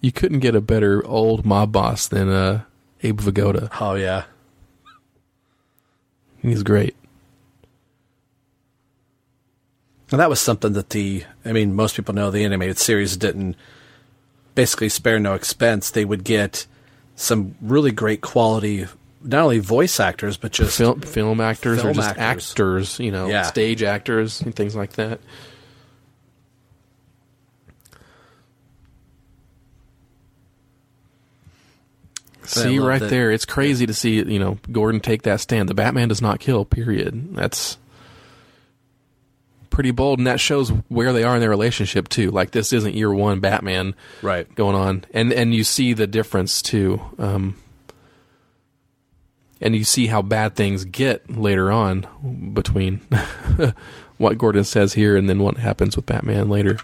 [0.00, 2.62] you couldn't get a better old mob boss than uh
[3.02, 3.68] Abe Vigoda.
[3.80, 4.24] oh yeah
[6.40, 6.96] He's great.
[10.10, 13.56] And that was something that the, I mean, most people know the animated series didn't
[14.54, 15.90] basically spare no expense.
[15.90, 16.66] They would get
[17.14, 18.86] some really great quality,
[19.24, 22.50] not only voice actors, but just Film film actors or just actors.
[22.50, 23.42] actors, you know, Yeah.
[23.42, 25.20] stage actors and things like that.
[32.44, 35.68] See right that- there, it's crazy to see you know Gordon take that stand.
[35.68, 36.64] The Batman does not kill.
[36.64, 37.34] Period.
[37.36, 37.78] That's
[39.70, 42.30] pretty bold, and that shows where they are in their relationship too.
[42.30, 44.52] Like this isn't year one Batman right.
[44.56, 47.00] going on, and and you see the difference too.
[47.16, 47.54] Um,
[49.62, 52.98] and you see how bad things get later on between
[54.18, 56.78] what Gordon says here and then what happens with Batman later.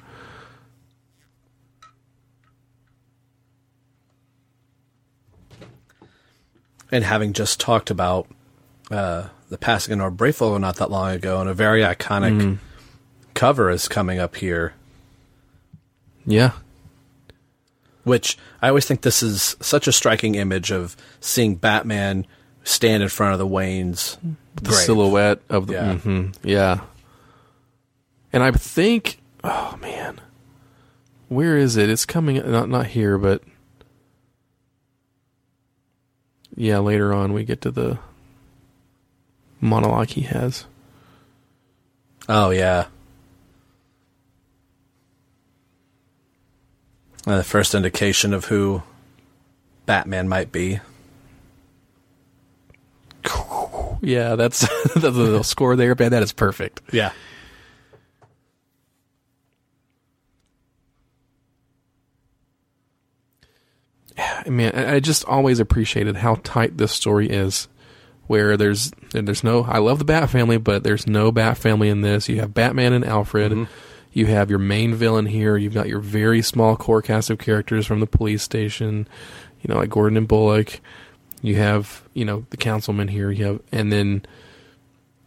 [6.90, 8.28] And having just talked about
[8.90, 12.54] uh, the passing of Breyfogle not that long ago, and a very iconic Mm-hmm.
[13.34, 14.72] cover is coming up here,
[16.24, 16.52] Yeah,
[18.04, 22.26] which I always think this is such a striking image of seeing Batman
[22.68, 24.16] stand in front of the Waynes.
[24.56, 24.74] the grave.
[24.76, 25.94] silhouette of the Yeah.
[25.94, 26.80] mhm, yeah.
[28.32, 30.20] And I think, oh man,
[31.28, 31.88] where is it?
[31.88, 33.42] It's coming not not here, but
[36.54, 37.98] yeah, later on we get to the
[39.60, 40.66] monologue he has.
[42.28, 42.86] Oh yeah.
[47.26, 48.82] Uh, the first indication of who
[49.86, 50.80] Batman might be.
[54.00, 54.60] Yeah, that's
[54.94, 56.12] the little score there, man.
[56.12, 56.82] That is perfect.
[56.92, 57.10] Yeah.
[64.16, 67.68] I mean, I just always appreciated how tight this story is
[68.26, 71.88] where there's and there's no I love the Bat family, but there's no Bat family
[71.88, 72.28] in this.
[72.28, 73.52] You have Batman and Alfred.
[73.52, 73.72] Mm-hmm.
[74.12, 75.56] You have your main villain here.
[75.56, 79.06] You've got your very small core cast of characters from the police station,
[79.60, 80.80] you know, like Gordon and Bullock.
[81.42, 83.30] You have, you know, the councilman here.
[83.30, 84.24] You have, and then,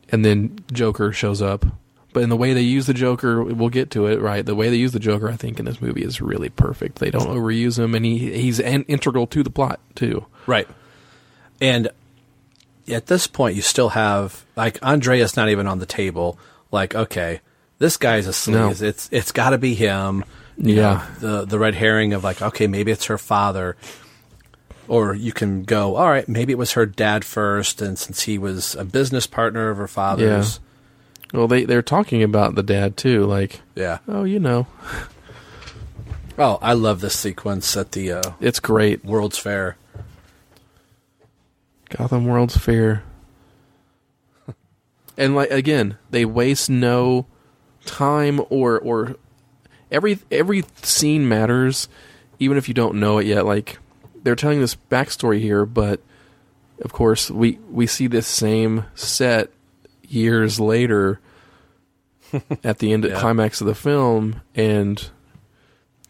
[0.09, 1.65] and then Joker shows up.
[2.13, 4.45] But in the way they use the Joker, we'll get to it, right?
[4.45, 6.99] The way they use the Joker, I think, in this movie is really perfect.
[6.99, 10.25] They don't overuse him, and he he's an integral to the plot too.
[10.45, 10.67] Right.
[11.61, 11.87] And
[12.89, 16.37] at this point, you still have like Andrea's not even on the table.
[16.69, 17.39] Like, okay,
[17.79, 18.81] this guy's a sleaze.
[18.81, 18.87] No.
[18.87, 20.25] It's it's got to be him.
[20.57, 21.07] You Yeah.
[21.21, 23.77] know, the the red herring of like, okay, maybe it's her father.
[24.91, 28.37] Or you can go, all right, maybe it was her dad first, and since he
[28.37, 30.59] was a business partner of her father's,
[31.33, 33.99] Well, they they're talking about the dad too, like, yeah.
[34.09, 34.67] oh, you know,
[36.37, 39.05] Oh, I love this sequence at the uh, it's great.
[39.05, 39.77] World's Fair.
[41.89, 43.03] Gotham World's Fair.
[45.17, 47.27] and like again, they waste no
[47.85, 49.15] time or or
[49.91, 51.87] every every scene matters,
[52.39, 53.45] even if you don't know it yet.
[53.45, 53.77] Like
[54.23, 55.99] they're telling this backstory here, but
[56.81, 59.49] of course we we see this same set
[60.07, 61.19] years later
[62.63, 63.19] at the end Yeah.
[63.19, 65.09] climax of the film and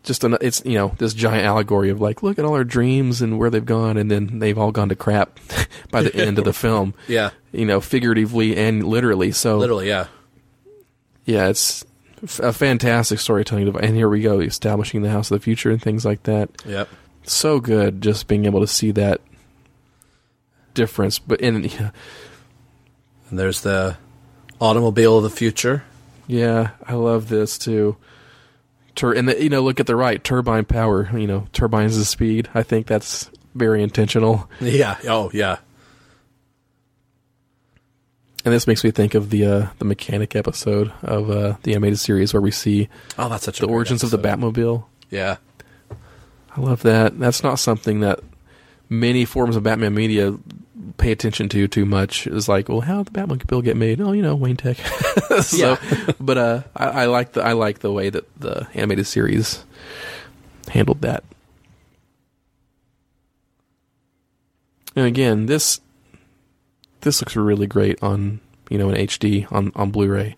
[0.03, 3.21] just an, it's you know this giant allegory of like look at all our dreams
[3.21, 5.39] and where they've gone and then they've all gone to crap
[5.91, 10.07] by the end of the film Yeah, you know figuratively and literally so literally, yeah.
[11.25, 11.85] yeah it's
[12.23, 15.69] f- a fantastic storytelling device and here we go establishing the house of the future
[15.69, 16.89] and things like that Yep.
[17.23, 19.21] So good just being able to see that
[20.73, 21.91] difference but in yeah,
[23.29, 23.97] And there's the
[24.59, 25.83] automobile of the future.
[26.27, 27.97] yeah i love this too
[28.95, 32.05] Tur- and the, you know look at the right turbine power you know turbines the
[32.05, 34.97] speed i think that's very intentional Yeah.
[35.07, 35.57] Oh, yeah.
[38.43, 41.99] And this makes me think of the uh, the mechanic episode of uh, the animated
[41.99, 44.17] series where we see Oh, that's such the origins of the.
[44.17, 44.85] Batmobile.
[45.11, 45.37] Yeah.
[46.55, 47.17] I love that.
[47.17, 48.19] That's not something that
[48.89, 50.37] many forms of Batman media
[50.97, 52.27] pay attention to too much.
[52.27, 54.01] It's like, well, how did the Batmobile get made?
[54.01, 54.77] Oh, you know, Wayne Tech.
[55.41, 55.77] so,
[56.19, 59.63] but uh, I, I like the I like the way that the animated series
[60.67, 61.23] handled that.
[64.95, 65.79] And again, this
[67.01, 70.35] this looks really great on you know in HD on on Blu-ray.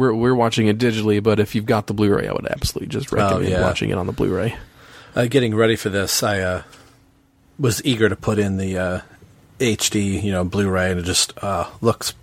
[0.00, 3.12] We're we're watching it digitally, but if you've got the Blu-ray, I would absolutely just
[3.12, 3.60] recommend yeah.
[3.60, 4.56] watching it on the Blu-ray.
[5.14, 6.62] Uh, getting ready for this, I uh,
[7.58, 9.00] was eager to put in the uh,
[9.58, 12.14] HD, you know, Blu-ray, and it just uh, looks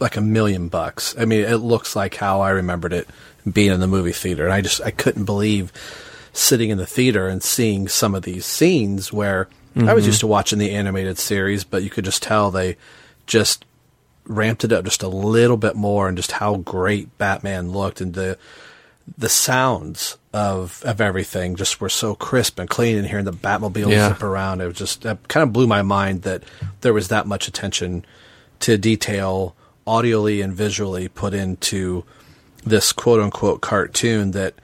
[0.00, 1.14] like a million bucks.
[1.18, 3.06] I mean, it looks like how I remembered it
[3.50, 5.74] being in the movie theater, and I just I couldn't believe
[6.32, 10.26] sitting in the theater and seeing some of these scenes where I was used to
[10.26, 12.78] watching the animated series, but you could just tell they
[13.26, 13.66] just
[14.26, 18.14] ramped it up just a little bit more, and just how great Batman looked, and
[18.14, 18.38] the
[19.18, 23.90] the sounds of of everything just were so crisp and clean and hearing the Batmobile
[23.90, 24.08] Yeah.
[24.08, 24.60] zip around.
[24.60, 26.42] It was just that kind of blew my mind that
[26.80, 28.04] there was that much attention
[28.60, 29.54] to detail
[29.86, 32.04] audially and visually put into
[32.64, 34.54] this quote unquote cartoon that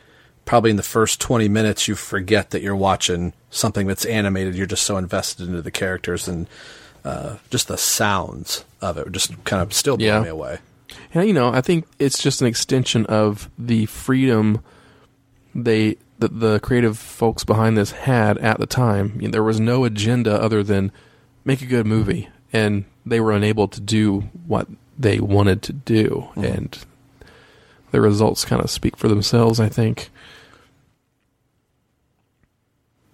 [0.44, 4.57] probably in the first 20 minutes you forget that you're watching something that's animated.
[4.57, 6.48] You're just so invested into the characters and
[7.05, 10.21] uh, just the sounds of it just kind of still blew Yeah.
[10.21, 10.59] me away
[11.14, 14.62] And you know, I think it's just an extension of the freedom
[15.55, 19.12] they the, the creative folks behind this had at the time.
[19.16, 20.92] You know, there was no agenda other than
[21.45, 24.68] make a good movie, and they were unable to do what
[24.99, 26.45] they wanted to do, mm-hmm.
[26.45, 26.79] and
[27.90, 29.59] the results kind of speak for themselves.
[29.59, 30.11] I think.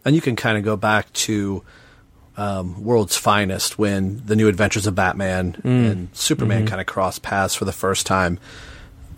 [0.05, 1.63] And you can kind of go back to
[2.39, 7.55] um, World's Finest when the New Adventures of Batman and Superman kind of crossed paths
[7.55, 8.39] for the first time.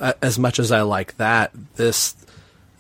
[0.00, 2.16] Uh, as much as I like that, this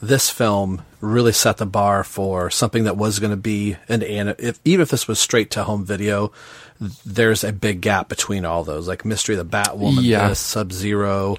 [0.02, 4.02] this film really set the bar for something that was going to be an
[4.38, 6.32] if, even if this was straight to home video.
[7.04, 10.32] There's a big gap between all those, like Mystery of the Batwoman, Yeah.
[10.32, 11.36] Sub Zero,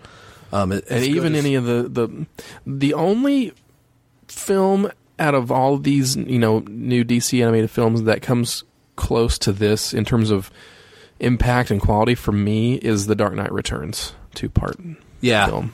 [0.54, 2.26] um, it- and even as- any of the the
[2.68, 3.54] the only
[4.28, 8.64] film out of all of these you know new DC animated films that comes
[9.02, 10.52] close to this in terms of
[11.20, 14.78] impact and quality for me is the Dark Knight Returns two part
[15.20, 15.74] yeah, film.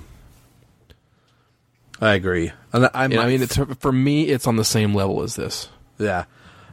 [1.99, 2.51] I agree.
[2.71, 5.35] And I, I, And I mean, it's, for me, it's on the same level as
[5.35, 5.67] this.
[5.99, 6.25] Yeah,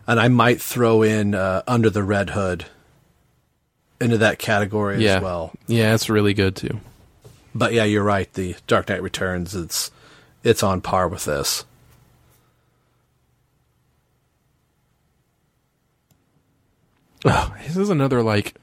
[0.07, 2.67] and I might throw in uh, Under the Red Hood
[4.01, 5.53] into that category yeah, as well.
[5.67, 6.81] yeah, it's really good too.
[7.55, 8.33] But yeah, you're right.
[8.33, 9.91] The Dark Knight Returns, it's
[10.43, 11.65] it's on par with this.
[17.25, 18.55] Oh, this is another like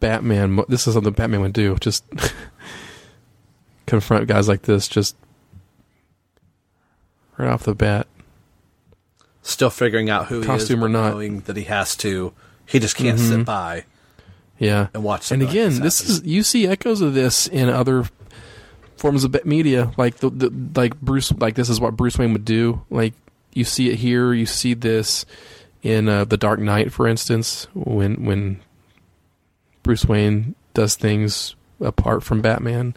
[0.00, 0.64] Batman.
[0.68, 1.76] This is something Batman would do.
[1.76, 2.04] Just
[3.86, 4.88] confront guys like this.
[4.88, 5.16] Just
[7.36, 8.06] right off the bat.
[9.42, 11.10] Still figuring out who Costume he is, or not.
[11.10, 12.32] knowing that he has to.
[12.66, 13.28] He just can't mm-hmm.
[13.28, 13.84] sit by.
[14.58, 17.48] Yeah, And watch And something like again, this this is you see echoes of this
[17.48, 18.04] in other
[18.96, 22.44] forms of media, like the, the like Bruce, like this is what Bruce Wayne would
[22.44, 22.82] do.
[22.88, 23.14] Like
[23.52, 25.26] you see it here, you see this
[25.84, 28.60] in uh, the Dark Knight, for instance, when when
[29.84, 32.96] Bruce Wayne does things apart from Batman,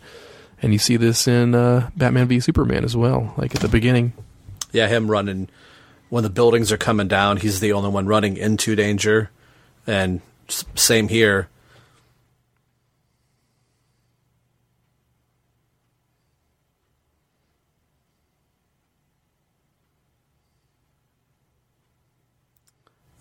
[0.61, 3.35] and you see this in uh, Batman v Superman as well.
[3.37, 4.13] Like at the beginning,
[4.71, 5.49] Yeah, him running
[6.09, 7.37] when the buildings are coming down.
[7.37, 9.29] He's the only one running into danger,
[9.85, 11.49] and same here.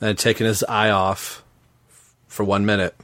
[0.07, 1.43] And taking his eye off
[2.29, 2.95] for one minute.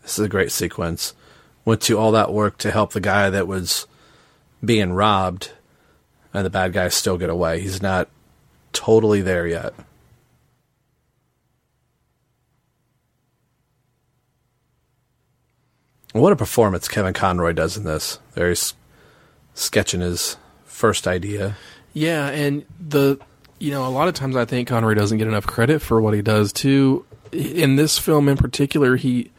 [0.00, 1.12] This is a great sequence.
[1.66, 3.86] Went to all that work to help the guy that was
[4.64, 5.50] being robbed,
[6.32, 7.60] and the bad guys still get away.
[7.60, 8.08] He's not
[8.72, 9.74] totally there yet.
[16.20, 18.18] What a performance Kevin Conroy does in this.
[18.34, 18.74] There he's
[19.54, 21.56] sketching his first idea.
[21.92, 23.18] Yeah, and the
[23.58, 26.14] you know a lot of times I think Conroy doesn't get enough credit for what
[26.14, 27.04] he does too.
[27.32, 29.30] In this film in particular, he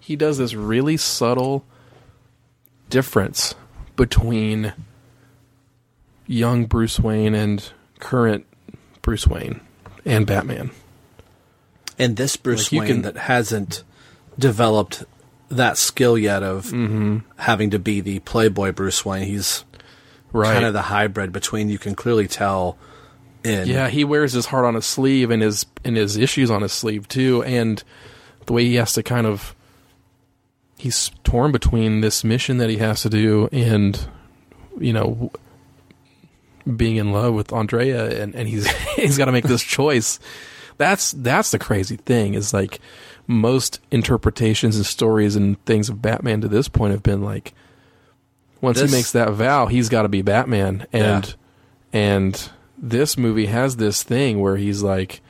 [0.00, 1.64] he does this really subtle
[2.90, 3.54] difference
[3.96, 4.72] between
[6.26, 7.70] young Bruce Wayne and
[8.00, 8.46] current
[9.02, 9.60] Bruce Wayne
[10.04, 10.70] and Batman.
[11.98, 13.82] And this Bruce Like, Wayne can- that hasn't
[14.38, 15.04] developed
[15.50, 17.18] that skill yet of Mm-hmm.
[17.36, 19.26] having to be the playboy Bruce Wayne.
[19.26, 19.64] He's
[20.32, 20.52] Right.
[20.52, 21.68] kind of the hybrid between.
[21.68, 22.76] You can clearly tell.
[23.44, 26.62] In Yeah, he wears his heart on his sleeve and his and his issues on
[26.62, 27.82] his sleeve too, and
[28.46, 29.54] the way he has to kind of
[30.78, 34.08] he's torn between this mission that he has to do and
[34.80, 35.30] you know
[36.76, 38.66] being in love with Andrea and, and he's
[38.96, 40.18] he's got to make this choice.
[40.76, 42.80] That's that's the crazy thing is like
[43.26, 47.54] most interpretations and stories and things of Batman to this point have been like
[48.60, 50.86] once This- he makes that vow, he's got to be Batman.
[50.92, 51.34] And
[51.92, 55.20] and this movie has this thing where he's like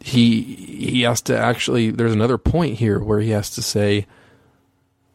[0.00, 4.06] he he has to actually there's another point here where he has to say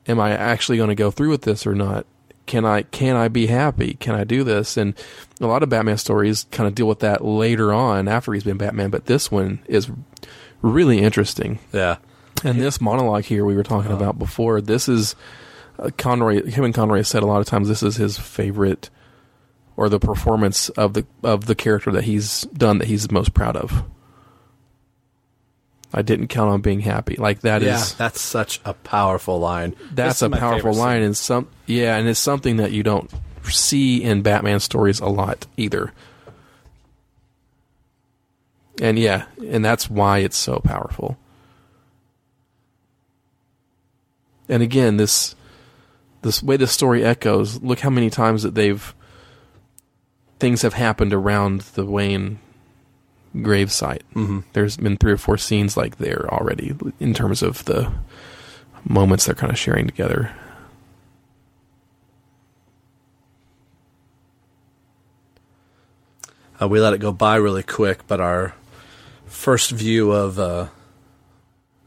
[0.07, 2.05] am i actually going to go through with this or not
[2.45, 4.93] can i can i be happy can i do this and
[5.41, 8.57] a lot of batman stories kind of deal with that later on after he's been
[8.57, 9.89] batman but this one is
[10.61, 11.97] really interesting yeah.
[12.43, 15.15] and this monologue here we were talking about before, this is
[15.79, 16.41] uh, Conroy.
[16.51, 18.89] Kevin Conroy has said a lot of times this is his favorite,
[19.77, 23.55] or the performance of the of the character that he's done that he's most proud
[23.55, 23.83] of.
[25.95, 27.15] I didn't count on being happy.
[27.15, 29.75] Like that is yeah, that's such a powerful line.
[29.93, 31.03] that's a powerful line scene.
[31.03, 33.09] and some yeah, and it's something that you don't
[33.43, 35.93] see in Batman stories a lot either.
[38.81, 41.17] And yeah, and that's why it's so powerful.
[44.49, 45.33] And again, this
[46.23, 48.93] this way the story echoes, look how many times that they've
[50.39, 52.39] things have happened around the Wayne
[53.35, 54.01] gravesite.
[54.13, 54.39] Mm-hmm.
[54.53, 57.91] There's been three or four scenes like there already in terms of the
[58.87, 60.31] moments they're kind of sharing together.
[66.61, 68.55] Uh, we let it go by really quick, but our
[69.25, 70.67] first view of uh,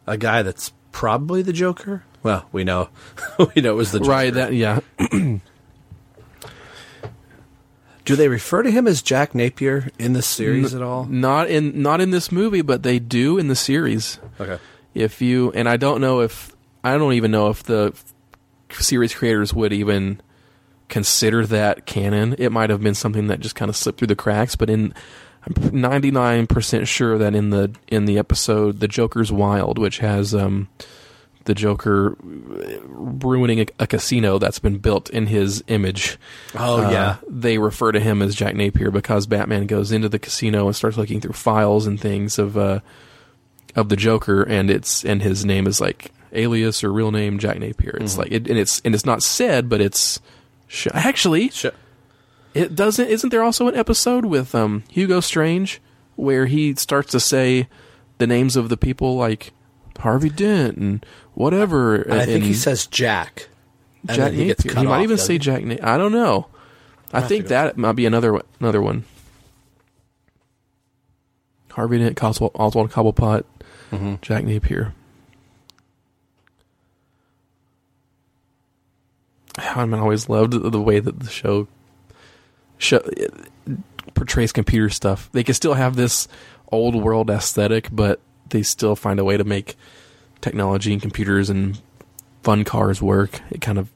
[0.06, 2.04] a guy that's probably the Joker.
[2.22, 2.90] Well, we know,
[3.54, 4.10] we know it was the Joker.
[4.10, 4.80] Right, that yeah.
[8.08, 11.04] Do they refer to him as Jack Napier in the series at all?
[11.04, 14.18] Not in not in this movie, but they do in the series.
[14.40, 14.58] Okay.
[14.94, 17.94] If you and I don't know if I don't even know if the
[18.70, 20.20] series creators would even
[20.88, 22.34] consider that canon.
[22.38, 24.94] It might have been something that just kind of slipped through the cracks, but in
[25.46, 30.68] I'm 99% sure that in the in the episode The Joker's Wild, which has um
[31.48, 36.18] the Joker ruining a, a casino that's been built in his image.
[36.54, 37.16] Oh, Uh, yeah.
[37.28, 40.96] they refer to him as Jack Napier because Batman goes into the casino and starts
[40.96, 42.80] looking through files and things of uh,
[43.74, 47.58] of the Joker, and it's and his name is like alias or real name Jack
[47.58, 47.96] Napier.
[48.00, 48.20] It's Mm-hmm.
[48.22, 50.20] like it, and it's and it's not said, but it's
[50.68, 51.66] sh- actually Sh-
[52.54, 53.08] it doesn't.
[53.08, 55.80] Isn't there also an episode with um, Hugo Strange
[56.16, 57.68] where he starts to say
[58.18, 59.52] the names of the people like
[60.00, 61.06] Harvey Dent and
[61.38, 61.94] whatever.
[62.02, 63.48] And I think he says Jack.
[64.06, 64.74] Jack he Napier.
[64.74, 65.38] He might off, even say he?
[65.38, 65.62] Jack.
[65.64, 66.46] Na- I don't know.
[67.12, 69.04] I have think that might be another one- another one.
[71.72, 73.44] Harvey Dent, Oswald, Oswald Cobblepot,
[73.92, 74.14] Mm-hmm.
[74.20, 74.92] Jack Napier.
[79.58, 81.66] I mean, I always loved the the way that the show
[82.78, 83.00] show
[84.14, 85.28] portrays computer stuff.
[85.32, 86.28] They can still have this
[86.70, 88.20] old world aesthetic, but
[88.50, 89.76] they still find a way to make
[90.40, 91.80] technology and computers and
[92.42, 93.40] fun cars work.
[93.50, 93.90] It kind of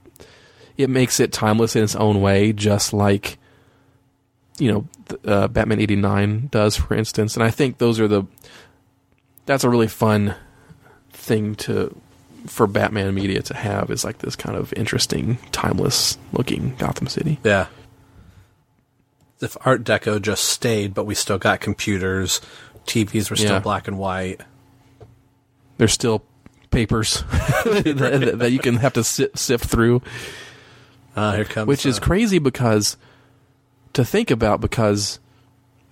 [0.76, 3.38] it makes it timeless in its own way, just like
[4.58, 4.88] you know
[5.24, 7.36] uh, Batman eighty nine does, for instance.
[7.36, 8.24] And I think those are the
[9.46, 10.34] that's a really fun
[11.10, 11.94] thing to
[12.46, 17.38] for Batman media to have is like this kind of interesting, timeless looking Gotham City.
[17.44, 17.66] Yeah.
[19.40, 22.40] If Art Deco just stayed, but we still got computers,
[22.86, 23.58] TVs were still Yeah.
[23.60, 24.40] black and white.
[25.78, 26.24] There's still
[26.72, 27.22] papers
[27.64, 30.02] that, that you can have to sit, sift through.
[31.14, 32.96] Uh, here comes which is uh, crazy because
[33.92, 35.20] to think about because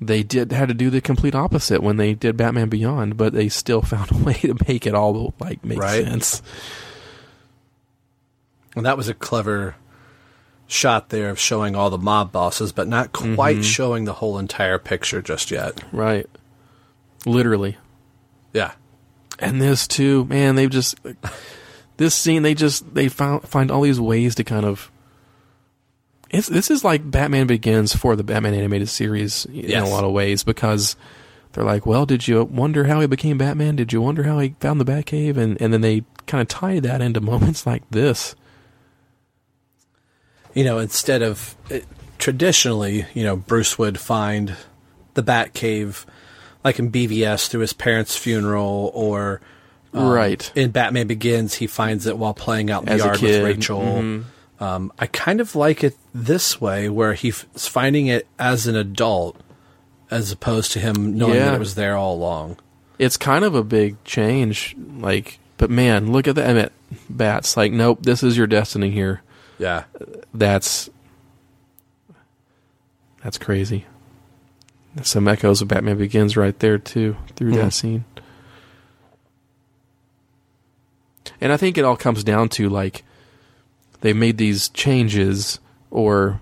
[0.00, 3.48] they did had to do the complete opposite when they did Batman Beyond, but they
[3.50, 6.04] still found a way to make it all like make Right.
[6.04, 6.40] sense.
[8.76, 9.74] And that was a clever
[10.66, 13.62] shot there of showing all the mob bosses, but not quite Mm-hmm.
[13.62, 15.82] showing the whole entire picture just yet.
[15.92, 16.26] Right.
[17.26, 17.76] Literally.
[18.54, 18.72] Yeah.
[19.40, 20.96] And this too, man, they've just
[21.96, 24.90] this scene they just they found find all these ways to kind of
[26.30, 29.88] it's this is like Batman Begins for the Batman animated series in Yes.
[29.88, 30.94] a lot of ways because
[31.52, 33.74] they're like, well, did you wonder how he became Batman?
[33.76, 35.36] Did you wonder how he found the Batcave?
[35.36, 38.36] And and then they kind of tie that into moments like this.
[40.54, 41.86] You know, instead of it,
[42.18, 44.56] traditionally, you know, Bruce would find
[45.14, 46.04] the Batcave
[46.64, 49.40] like in BVS through his parents' funeral or
[49.94, 50.50] um, Right.
[50.54, 53.80] in Batman Begins he finds it while playing out in the As yard with Rachel.
[53.80, 54.24] Mhm.
[54.60, 59.36] Um, I kind of like it this way where he's finding it as an adult
[60.10, 61.46] as opposed to him knowing Yeah.
[61.46, 62.56] that it was there all along.
[62.98, 66.72] It's kind of a big change, like, but man, look at the Emmett
[67.08, 67.56] bats.
[67.56, 69.22] Like, nope, this is your destiny here.
[69.58, 69.84] Yeah.
[70.34, 70.90] That's
[73.22, 73.86] that's crazy.
[75.02, 77.56] Some echoes of Batman Begins right there too through Hmm.
[77.58, 78.04] that scene.
[81.40, 83.02] And I think it all comes down to like
[84.00, 85.58] they made these changes
[85.90, 86.40] or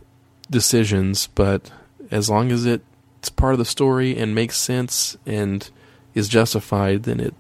[0.51, 1.71] decisions, but
[2.11, 5.69] as long as it's part of the story and makes sense and
[6.15, 7.35] is justified, then it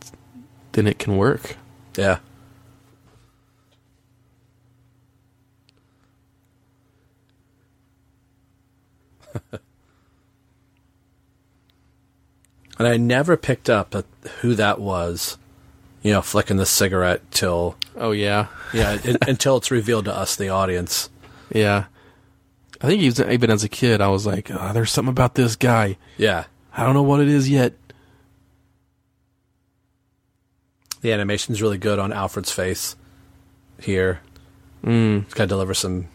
[0.72, 1.56] then it can work.
[1.96, 2.18] Yeah.
[12.79, 13.95] and I never picked up
[14.41, 15.37] who that was,
[16.03, 20.37] you know, flicking the cigarette till Oh yeah, yeah, it, until it's revealed to us,
[20.37, 21.11] the audience.
[21.53, 21.87] yeah.
[22.81, 25.57] I think even even as a kid, I was like, oh, "There's something about this
[25.57, 25.97] guy.
[26.16, 27.74] Yeah, I don't know what it is yet."
[31.01, 32.97] the animation's really good on Alfred's face
[33.81, 34.20] here.
[34.85, 35.22] Mm.
[35.22, 36.09] It's got to deliver some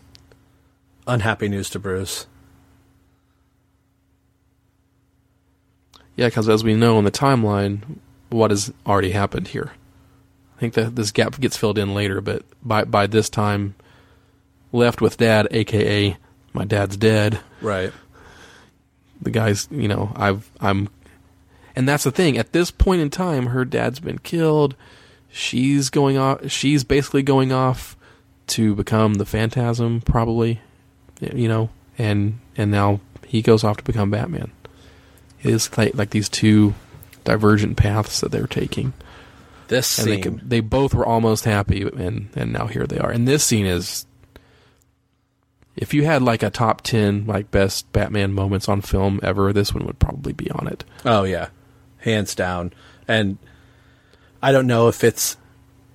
[1.07, 2.28] unhappy news to Bruce.
[6.16, 7.97] Yeah, because as we know in the timeline,
[8.30, 9.72] what has already happened here?
[10.57, 13.76] I think that this gap gets filled in later, but by by this time,
[14.72, 16.18] left with dad, aka
[16.53, 17.39] my dad's dead.
[17.61, 17.91] Right.
[19.22, 20.89] The guy's, you know, I've I'm,
[21.76, 22.38] and that's the thing.
[22.38, 24.76] At this point in time, her dad's been killed.
[25.30, 26.49] She's going off.
[26.51, 27.97] She's basically going off
[28.47, 30.61] to become the Phantasm, probably.
[31.20, 34.51] You know, and and now he goes off to become Batman.
[35.43, 36.73] Is like, like these two
[37.25, 38.93] divergent paths that they're taking.
[39.67, 42.97] This And they, scene, could- they both were almost happy, and and now here they
[42.97, 43.11] are.
[43.11, 44.05] And this scene is,
[45.75, 49.73] if you had like a top ten like best Batman moments on film ever, this
[49.73, 50.83] one would probably be on it.
[51.05, 51.47] Oh yeah,
[51.99, 52.73] hands down.
[53.07, 53.37] And
[54.41, 55.37] I don't know if it's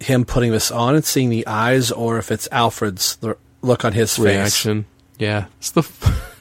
[0.01, 3.19] him putting this on and seeing the eyes, or if it's Alfred's
[3.63, 4.25] look on his face.
[4.25, 4.87] Reaction,
[5.19, 5.83] yeah, it's the,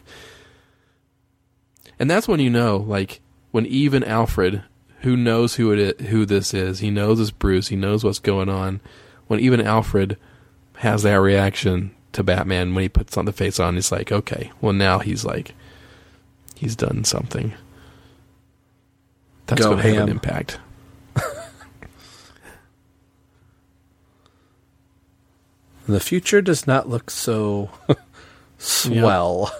[1.99, 3.19] and that's when you know, like
[3.51, 4.63] when even Alfred,
[5.01, 8.49] who knows who it who this is, he knows it's Bruce, he knows what's going
[8.49, 8.81] on.
[9.27, 10.17] When even Alfred
[10.77, 14.51] has that reaction to Batman when he puts on the face on, he's like, okay,
[14.61, 15.53] well now he's like,
[16.55, 17.53] he's done something.
[19.47, 20.59] That's Go going to have an impact.
[25.87, 27.69] The future does not look so
[28.57, 29.51] swell.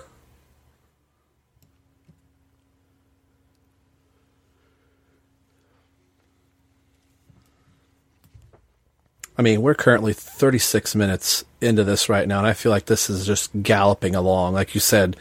[9.38, 13.10] I mean, we're currently 36 minutes into this right now, and I feel like this
[13.10, 14.54] is just galloping along.
[14.54, 15.16] Like you said,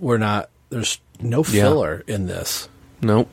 [0.00, 1.62] we're not, there's no Yeah.
[1.62, 2.68] filler in this.
[3.02, 3.28] Nope.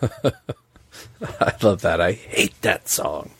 [1.40, 2.00] I love that.
[2.00, 3.30] I hate that song.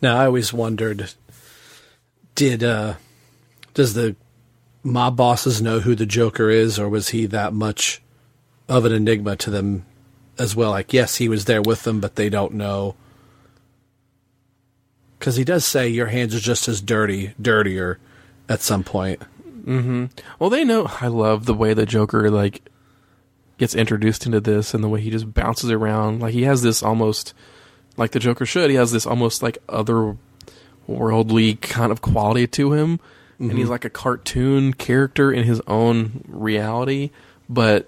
[0.00, 1.12] Now I always wondered
[2.34, 2.94] did uh
[3.74, 4.14] does the
[4.84, 8.00] mob bosses know who the Joker is or was he that much
[8.68, 9.84] of an enigma to them
[10.38, 12.94] as well like yes he was there with them but they don't know
[15.20, 17.98] cuz he does say your hands are just as dirty dirtier
[18.48, 19.22] at some point
[19.68, 20.06] mm-hmm.
[20.38, 20.90] Well, they know.
[21.00, 22.62] I love the way the Joker like
[23.58, 26.20] gets introduced into this, and the way he just bounces around.
[26.20, 27.34] Like he has this almost
[27.96, 28.70] like the Joker should.
[28.70, 33.00] He has this almost like otherworldly kind of quality to him,
[33.38, 33.70] and he's mm-hmm.
[33.70, 37.10] like a cartoon character in his own reality,
[37.48, 37.86] but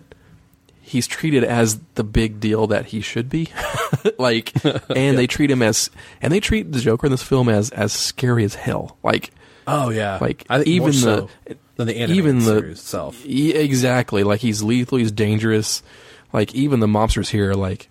[0.90, 3.48] he's treated as the big deal that he should be.
[4.18, 4.52] like,
[4.90, 5.88] and they treat him as,
[6.20, 8.98] and they treat the Joker in this film as as scary as hell.
[9.02, 9.30] Like.
[9.66, 11.28] oh yeah Like even more the so
[11.76, 15.82] than the even the itself E- exactly like he's lethal, he's dangerous.
[16.32, 17.88] Like even the mobsters here, like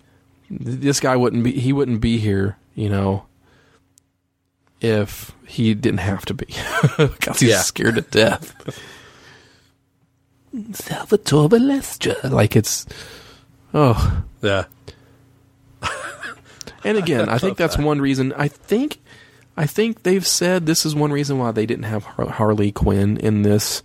[0.50, 3.24] this guy wouldn't be he wouldn't be here, you know,
[4.80, 6.46] if he didn't have to be,
[6.96, 7.60] because he's Yeah.
[7.60, 8.54] scared to death.
[10.72, 12.86] Salvatore Valestra, like it's
[13.72, 14.64] oh, yeah
[16.84, 18.32] And again, I, think that's one reason.
[18.32, 19.00] I think,
[19.56, 23.18] I think they've said this is one reason why they didn't have Har- Harley Quinn
[23.18, 23.82] in this,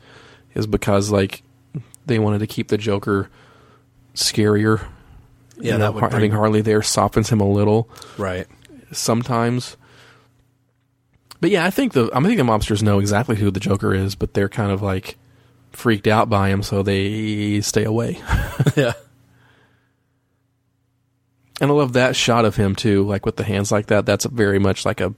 [0.54, 1.44] is because like
[2.06, 3.30] they wanted to keep the Joker
[4.14, 4.88] scarier.
[5.58, 8.48] Yeah, You know, that having bring- Harley there softens him a little right
[8.92, 9.76] sometimes.
[11.42, 14.16] But yeah, I think the I think the mobsters know exactly who the Joker is,
[14.16, 15.18] but they're kind of like
[15.76, 18.20] freaked out by him, so they stay away.
[18.76, 18.94] yeah
[21.62, 24.06] And I love that shot of him too, like with the hands like that.
[24.06, 25.14] That's very much like a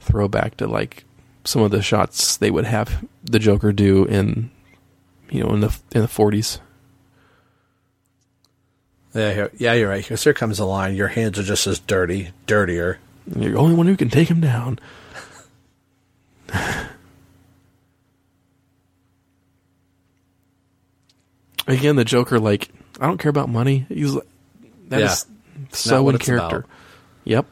[0.00, 1.04] throwback to like
[1.44, 4.50] some of the shots they would have the Joker do in,
[5.30, 6.58] you know, in the in the forties.
[9.14, 12.30] yeah yeah you're right because here comes the line your hands are just as dirty
[12.46, 12.98] dirtier
[13.34, 14.78] You're the only one who can take him down.
[21.70, 22.68] Again, the Joker, like,
[23.00, 23.86] I don't care about money.
[23.88, 24.26] He's like,
[24.88, 25.26] that is
[25.58, 25.66] Yeah.
[25.72, 26.56] so Not in character.
[26.58, 26.70] about.
[27.24, 27.46] Yep.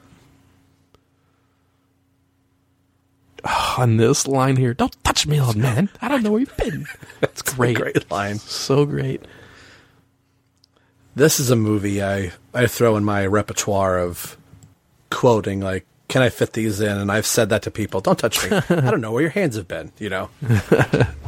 [3.78, 5.88] On this line here, don't touch me, old man.
[6.02, 6.86] I don't know where you've been.
[7.20, 7.76] That's great.
[7.76, 9.22] great line So great.
[11.14, 14.36] this is a movie I, I throw in my repertoire of
[15.10, 18.44] quoting like can i fit these in and i've said that to people don't touch
[18.50, 20.28] me i don't know where your hands have been you know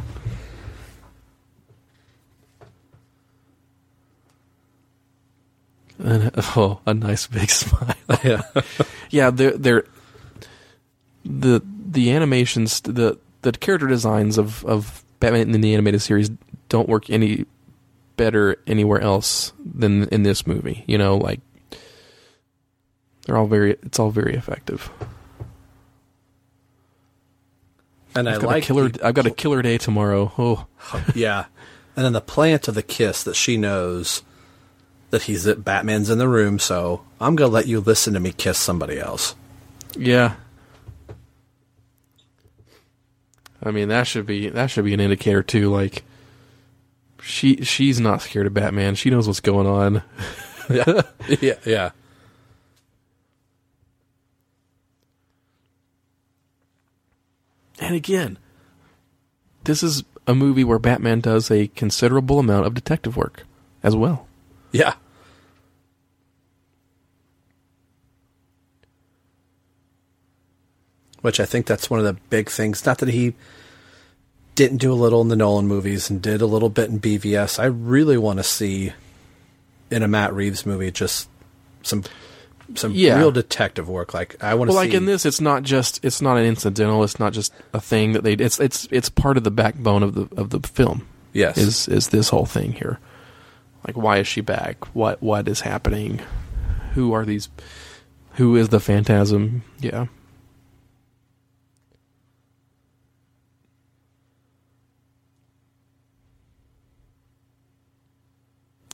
[6.03, 7.95] And, oh, a nice big smile.
[8.23, 8.41] yeah
[9.11, 9.85] yeah, they're they're
[11.23, 16.31] the the animations, the the character designs of of Batman in the animated series
[16.69, 17.45] don't work any
[18.17, 20.83] better anywhere else than in this movie.
[20.87, 21.41] You know, like
[23.25, 23.71] they're all very.
[23.83, 24.89] It's all very effective.
[28.13, 28.89] and i I've got like a killer.
[28.89, 30.31] the- I've got a killer day tomorrow.
[30.37, 30.67] Oh,
[31.15, 31.45] yeah
[31.95, 34.23] and then the plant of the kiss that she knows
[35.11, 38.31] that he's that batman's in the room so i'm gonna let you listen to me
[38.31, 39.35] kiss somebody else
[39.95, 40.35] yeah.
[43.63, 45.69] I mean, that should be that should be an indicator too.
[45.69, 46.03] Like,
[47.21, 48.95] she she's not scared of Batman.
[48.95, 50.03] She knows what's going on.
[50.69, 51.01] yeah
[51.41, 51.91] yeah yeah
[57.79, 58.37] And again,
[59.63, 63.43] this is a movie where Batman does a considerable amount of detective work
[63.81, 64.27] as well.
[64.71, 64.93] Yeah
[71.21, 72.85] which I think that's one of the big things.
[72.85, 73.33] Not that he
[74.55, 77.59] didn't do a little in the Nolan movies and did a little bit in BVS.
[77.59, 78.93] I really want to see
[79.89, 81.29] in a Matt Reeves movie just
[81.83, 82.03] some
[82.75, 83.17] some Yeah.
[83.17, 84.13] real detective work.
[84.13, 84.89] Like I want to Well, see.
[84.89, 87.03] like in this, it's not just it's not an incidental.
[87.03, 88.33] It's not just a thing that they.
[88.33, 91.05] It's it's it's part of the backbone of the of the film.
[91.33, 92.99] yes, Is is this whole thing here?
[93.85, 94.95] Like, why is she back?
[94.95, 96.21] What what is happening?
[96.93, 97.49] who are these?
[98.33, 99.63] Who is the phantasm?
[99.79, 100.07] Yeah.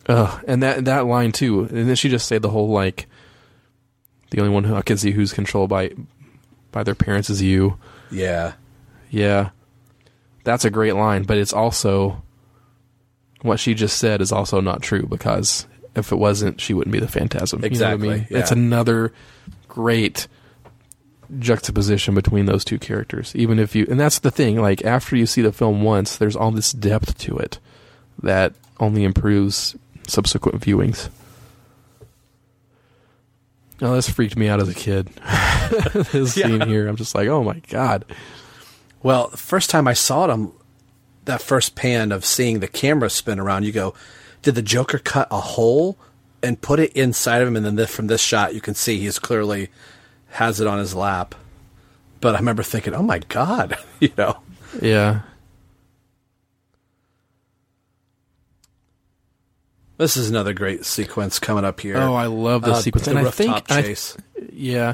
[0.07, 3.07] Uh, and that that line too, and then she just say the whole like,
[4.31, 5.91] the only one who I can see who's controlled by
[6.71, 7.77] by their parents is you.
[8.09, 8.53] Yeah.
[9.09, 9.49] Yeah.
[10.45, 12.23] That's a great line, but it's also
[13.41, 16.99] what she just said is also not true because if it wasn't, she wouldn't be
[16.99, 17.59] the phantasm.
[17.59, 18.27] You know I Exactly, mean?
[18.29, 18.39] yeah.
[18.39, 19.13] It's another
[19.67, 20.27] great
[21.39, 23.35] juxtaposition between those two characters.
[23.35, 26.35] Even if you, and that's the thing, like after you see the film once, there's
[26.35, 27.59] all this depth to it
[28.21, 29.75] that only improves
[30.07, 31.09] subsequent viewings.
[33.81, 35.07] Oh, this freaked me out as a kid.
[36.11, 38.05] this scene here, I'm just like, oh my god.
[39.03, 40.51] Well, the first time I saw it, I'm,
[41.27, 43.93] that first pan of seeing the camera spin around, you go,
[44.41, 45.97] did the Joker cut a hole
[46.43, 47.55] and put it inside of him?
[47.55, 49.69] And then this, from this shot, you can see he's clearly
[50.31, 51.35] has it on his lap.
[52.19, 54.39] But I remember thinking, oh my God, you know.
[54.81, 55.21] Yeah.
[59.97, 61.97] This is another great sequence coming up here.
[61.97, 63.05] Oh, I love this Uh, sequence.
[63.05, 64.15] The and I rooftop think I- chase.
[64.53, 64.93] yeah,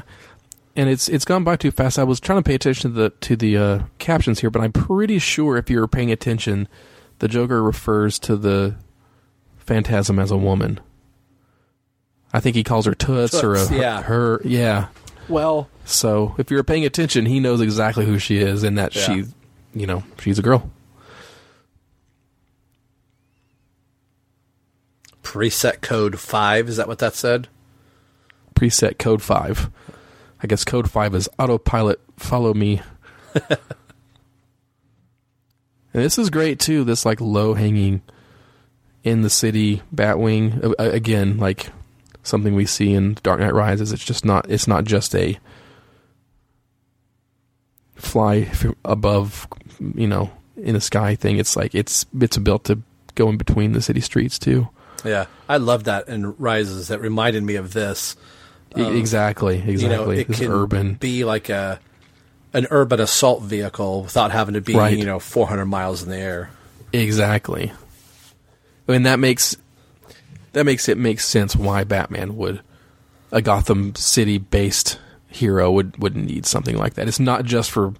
[0.76, 1.98] and it's it's gone by too fast.
[1.98, 4.72] I was trying to pay attention to the to the uh, captions here, but I'm
[4.72, 6.68] pretty sure if you're paying attention,
[7.20, 8.76] the Joker refers to the
[9.58, 10.80] Phantasm as a woman.
[12.32, 14.02] I think he calls her Toots, or a, Toots, yeah.
[14.02, 14.40] her.
[14.44, 14.88] Yeah.
[15.28, 19.02] well, So if you're paying attention, he knows exactly who she is and that Yeah.
[19.02, 19.24] she,
[19.72, 20.68] you know, she's a girl.
[25.22, 27.48] preset code 5, is that what that said?
[28.54, 29.68] preset code 5
[30.44, 32.80] i guess code 5 is autopilot follow me
[33.34, 33.58] and
[35.92, 38.02] this is great too this like low hanging
[39.02, 41.70] in the city batwing again like
[42.22, 45.38] something we see in dark knight rises it's just not it's not just a
[47.96, 48.50] fly
[48.84, 49.48] above
[49.94, 52.80] you know in the sky thing it's like it's it's built to
[53.14, 54.68] go in between the city streets too
[55.04, 55.26] Yeah.
[55.48, 56.88] I love that in Rises.
[56.88, 58.16] That reminded me of this.
[58.76, 61.78] E- exactly exactly you know, it this can urban be like a
[62.52, 64.96] an urban assault vehicle without having to be, Right.
[64.96, 66.50] you know, 400 miles in the air.
[66.92, 67.72] Exactly.
[68.86, 69.56] And that makes
[70.52, 72.60] that makes it make sense why Batman would
[73.32, 74.98] a Gotham City based
[75.28, 77.08] hero would would need something like that.
[77.08, 77.92] It's not just for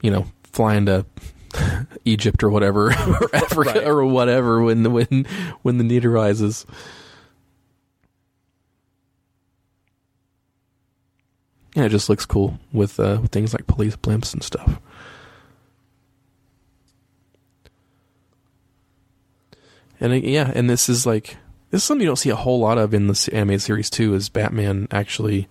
[0.00, 1.04] you know flying to
[2.06, 3.86] Egypt or whatever or Africa Right.
[3.86, 5.26] or whatever when the when
[5.62, 6.64] when the need arises.
[11.74, 14.78] Yeah, it just looks cool with uh, with things like police blimps and stuff.
[20.00, 21.36] And uh, yeah, and this is like
[21.70, 24.14] this is something you don't see a whole lot of in the animated series too.
[24.14, 25.48] Is Batman actually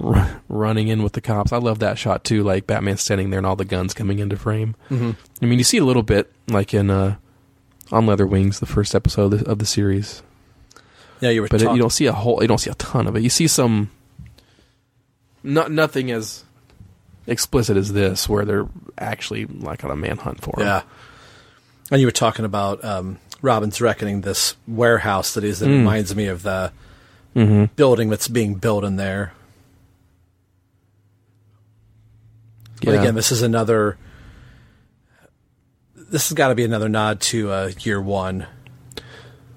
[0.00, 1.52] r- running in with the cops?
[1.52, 2.42] I love that shot too.
[2.42, 4.76] Like Batman standing there and all the guns coming into frame.
[4.90, 5.10] Mm-hmm.
[5.42, 7.16] I mean, you see a little bit like in uh,
[7.92, 10.22] on Leather Wings, the first episode of the, of the series,
[11.20, 12.40] Yeah, you were but it, you don't see a whole.
[12.40, 13.22] You don't see a ton of it.
[13.22, 13.90] You see some.
[15.44, 16.42] Not nothing as
[17.28, 18.66] explicit as this, where they're
[18.98, 20.66] actually like on a manhunt for him.
[20.66, 20.82] yeah.
[21.92, 25.58] And you were talking about um, Robin's Reckoning, this warehouse that is.
[25.58, 25.60] Mm.
[25.60, 26.72] That reminds me of the
[27.36, 27.64] Mm-hmm.
[27.74, 29.32] building that's being built in there.
[32.84, 33.00] But Yeah.
[33.00, 33.96] again, this is another.
[35.96, 38.46] This has got to be another nod to uh, year one,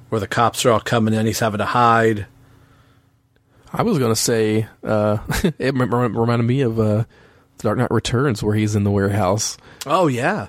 [0.10, 1.26] where the cops are all coming in.
[1.28, 2.26] He's having to hide.
[3.74, 5.18] I was gonna say uh,
[5.60, 7.04] it rem- rem- reminded me of uh,
[7.60, 9.58] Dark Knight Returns, where he's in the warehouse.
[9.86, 10.48] Oh yeah.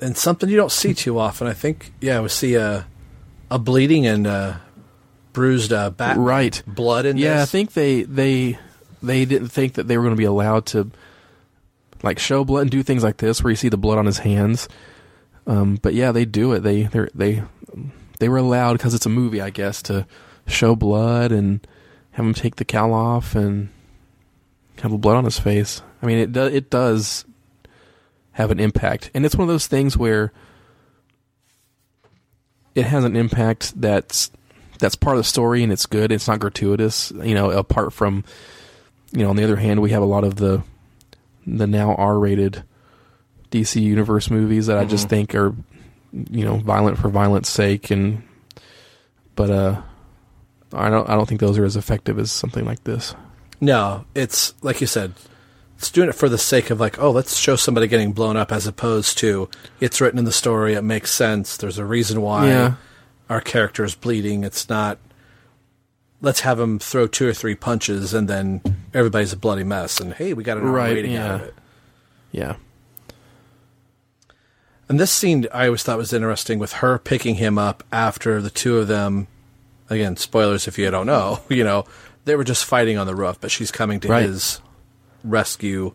[0.00, 1.46] And something you don't see too often.
[1.46, 2.86] I think, yeah, we see a
[3.50, 4.56] a bleeding and uh,
[5.32, 6.60] bruised uh, bat Right.
[6.66, 8.58] blood in Yeah, I think they they
[9.02, 10.90] they didn't think that they were going to be allowed to
[12.02, 14.18] like show blood and do things like this, where you see the blood on his
[14.18, 14.68] hands.
[15.46, 16.60] Um, but yeah, they do it.
[16.60, 17.42] They they they
[18.18, 20.06] they were allowed because it's a movie, I guess, to
[20.46, 21.66] show blood and
[22.12, 23.68] have him take the cowl off and
[24.80, 25.82] have the blood on his face.
[26.02, 27.24] I mean, it does it does
[28.32, 30.32] have an impact, and it's one of those things where
[32.74, 34.30] it has an impact that's
[34.78, 36.12] that's part of the story and it's good.
[36.12, 37.50] It's not gratuitous, you know.
[37.50, 38.24] Apart from,
[39.12, 40.62] you know, on the other hand, we have a lot of the
[41.46, 42.64] the now R-rated
[43.50, 45.54] DC Universe movies that I just think are,
[46.12, 48.22] you know, violent for violence sake, and
[49.34, 49.80] but uh,
[50.72, 53.14] I don't I don't think those are as effective as something like this.
[53.60, 55.12] No, it's like you said,
[55.78, 58.52] it's doing it for the sake of like, oh, let's show somebody getting blown up,
[58.52, 59.48] as opposed to
[59.80, 61.56] it's written in the story, it makes sense.
[61.56, 62.74] There's a reason why Yeah.
[63.30, 64.44] our character is bleeding.
[64.44, 64.98] It's not.
[66.22, 68.62] Let's have him throw two or three punches, and then
[68.94, 70.00] everybody's a bloody mess.
[70.00, 71.46] And hey, we got an Right, rating out of yeah.
[71.46, 71.54] it.
[72.32, 72.56] Yeah.
[74.88, 78.50] And this scene I always thought was interesting with her picking him up after the
[78.50, 79.26] two of them.
[79.90, 81.40] Again, spoilers if you don't know.
[81.48, 81.84] You know,
[82.24, 84.24] they were just fighting on the roof, but she's coming to Right.
[84.26, 84.60] his
[85.24, 85.92] rescue,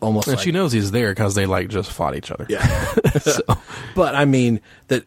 [0.00, 0.28] almost.
[0.28, 2.46] And like, she knows he's there because they like just fought each other.
[2.48, 2.64] Yeah.
[3.20, 3.42] so,
[3.94, 5.04] But I mean that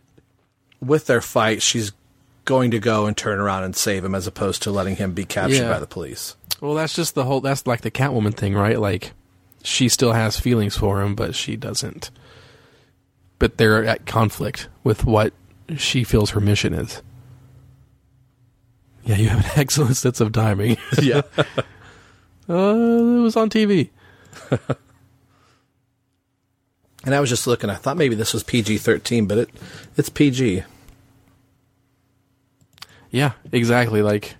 [0.81, 1.91] with their fight, she's
[2.45, 5.25] going to go and turn around and save him, as opposed to letting him be
[5.25, 5.69] captured Yeah.
[5.71, 6.35] by the police.
[6.61, 7.41] well, that's just the whole.
[7.41, 8.79] That's like the Catwoman thing, right?
[8.79, 9.13] Like,
[9.63, 12.11] she still has feelings for him, but she doesn't.
[13.39, 15.33] But they're at conflict with what
[15.77, 17.01] she feels her mission is.
[19.03, 20.77] Yeah, you have an excellent sense of timing.
[21.01, 21.21] Yeah.
[22.47, 22.53] Uh,
[23.17, 23.89] it was on TV.
[27.03, 27.69] and I was just looking.
[27.71, 29.49] I thought maybe this was PG thirteen, but it
[29.97, 30.63] it's PG.
[33.09, 34.01] Yeah, exactly.
[34.03, 34.35] Like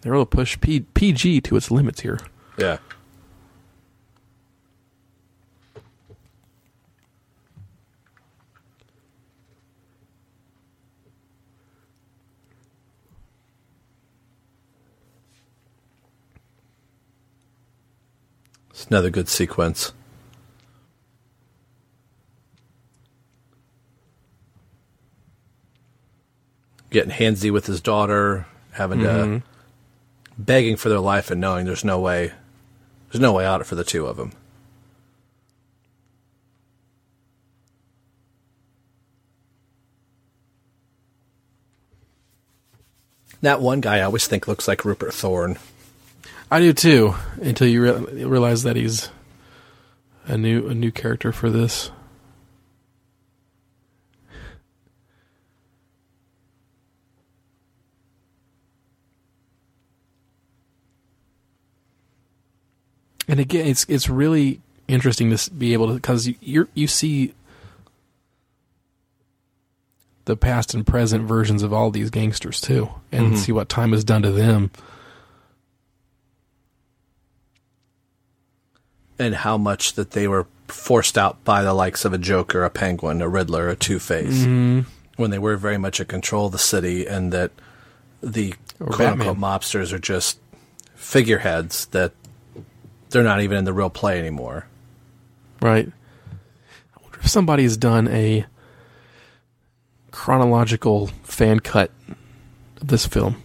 [0.00, 2.18] they're able to push P- PG to its limits here.
[2.56, 2.78] Yeah.
[18.80, 19.92] It's another good sequence.
[26.88, 29.38] Getting handsy with his daughter, having to mm-hmm.
[30.38, 32.32] begging for their life and knowing there's no way
[33.12, 34.32] there's no way out for the two of them.
[43.42, 45.58] That one guy I always think looks like Rupert Thorne.
[46.50, 47.14] I do too.
[47.40, 49.10] Until you re- realize that he's
[50.26, 51.90] a new a new character for this.
[63.28, 67.32] And again, it's it's really interesting to be able to because you you see
[70.24, 73.36] the past and present versions of all these gangsters too, and mm-hmm.
[73.36, 74.72] see what time has done to them.
[79.20, 82.70] And how much that they were forced out by the likes of a Joker, a
[82.70, 84.80] Penguin, a Riddler, a Two Face, Mm-hmm.
[85.16, 87.50] when they were very much in control of the city, and that
[88.22, 90.38] the Or quote unquote mobsters are just
[90.94, 92.12] figureheads that
[93.10, 94.66] they're not even in the real play anymore.
[95.60, 95.88] Right.
[96.96, 98.46] I wonder if somebody's done a
[100.10, 101.90] chronological fan cut
[102.80, 103.42] of this film.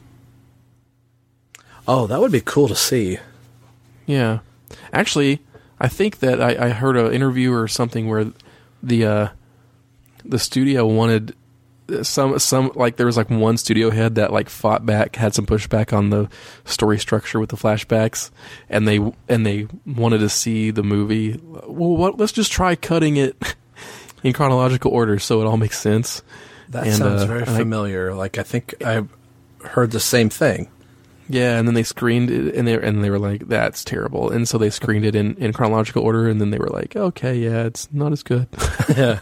[1.88, 3.20] Oh, that would be cool to see.
[4.06, 4.40] Yeah.
[4.92, 5.40] Actually,
[5.80, 8.32] I think that I, I heard an interview or something where
[8.82, 9.28] the uh,
[10.24, 11.36] the studio wanted
[12.02, 15.46] some some like there was like one studio head that like fought back, had some
[15.46, 16.30] pushback on the
[16.64, 18.32] story structure with the flashbacks,
[18.70, 18.98] and they
[19.30, 21.40] and they wanted to see the movie.
[21.44, 22.18] Well, what?
[22.18, 23.36] Let's just try cutting it
[24.24, 26.24] in chronological order so it all makes sense.
[26.70, 28.16] That And, sounds uh, very I- familiar.
[28.16, 29.04] like I think I
[29.64, 30.70] heard the same thing.
[31.28, 34.48] Yeah, and then they screened it, and they and they were like, "That's terrible," and
[34.48, 37.64] so they screened it in, in chronological order, and then they were like, "Okay, yeah,
[37.64, 38.48] it's not as good."
[38.96, 39.20] Yeah.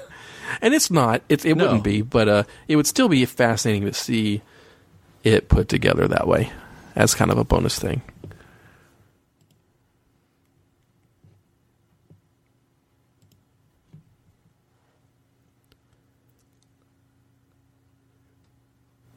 [0.62, 1.22] and it's not.
[1.30, 1.64] It it No.
[1.66, 4.42] wouldn't be, but uh, it would still be fascinating to see
[5.24, 6.52] it put together that way
[6.96, 8.02] as kind of a bonus thing.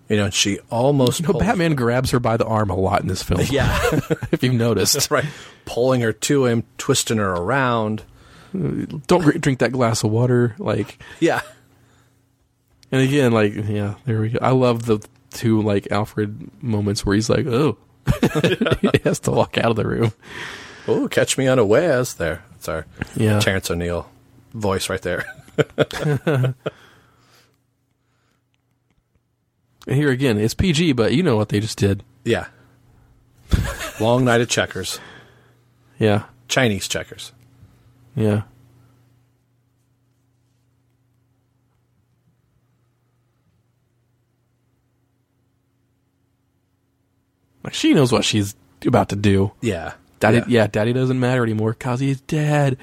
[0.09, 3.01] You know, and she almost You know, Batman grabs her by the arm a lot
[3.03, 3.41] in this film.
[3.51, 3.77] Yeah.
[4.31, 5.25] if you've noticed, That's right.
[5.65, 8.05] Pulling her to him, twisting her around.
[8.53, 10.55] don't drink that glass of water.
[10.59, 11.41] Like, Yeah.
[12.93, 14.39] and again, like, yeah, there we go.
[14.41, 17.77] I love the two like Alfred moments where he's like, "Oh,"
[18.81, 20.13] he has to walk out of the room.
[20.89, 22.45] Oh, catch me unawares there.
[22.53, 22.87] That's our
[23.17, 23.41] Yeah.
[23.41, 24.09] Terrence O'Neill
[24.55, 25.27] voice right there.
[29.87, 32.03] And here again, it's PG, but you know what they just did.
[32.25, 32.47] yeah.
[34.01, 34.99] Long night of checkers.
[35.99, 37.33] Yeah, Chinese checkers.
[38.15, 38.43] yeah.
[47.63, 48.55] Like she knows what she's
[48.87, 49.53] about to do.
[49.61, 49.95] Yeah.
[50.21, 52.79] Daddy, yeah, daddy doesn't matter anymore because he's dead.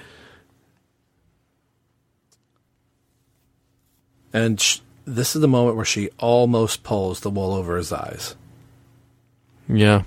[4.31, 8.35] And sh- this is the moment where she almost pulls the wool over his eyes.
[9.67, 10.03] Yeah.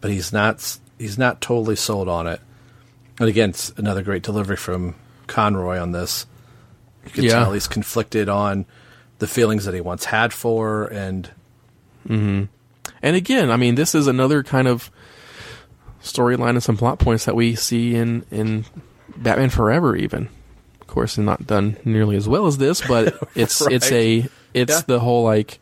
[0.00, 2.38] but he's not he's not totally sold on it.
[3.18, 4.96] And again, it's another great delivery from
[5.28, 6.26] Conroy on this.
[7.06, 7.30] You can Yeah.
[7.30, 8.66] tell he's conflicted on
[9.18, 11.30] the feelings that he once had for, and
[12.06, 12.44] mm-hmm.
[13.02, 14.90] And again, I mean, this is another kind of
[16.02, 18.66] storyline and some plot points that we see in in
[19.16, 20.28] Batman Forever, even.
[20.94, 24.72] Of course, and not done nearly as well as this, but it's it's a it's
[24.72, 24.80] Yeah.
[24.86, 25.58] the whole like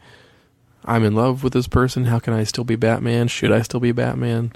[0.84, 2.04] I'm in love with this person.
[2.04, 3.28] How can I still be Batman?
[3.28, 4.52] Should I still be Batman?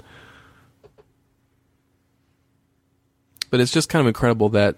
[3.49, 4.75] But it's just kind of incredible that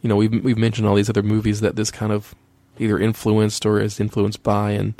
[0.00, 2.34] you know we've we've mentioned all these other movies that this kind of
[2.78, 4.94] either influenced or is influenced by, and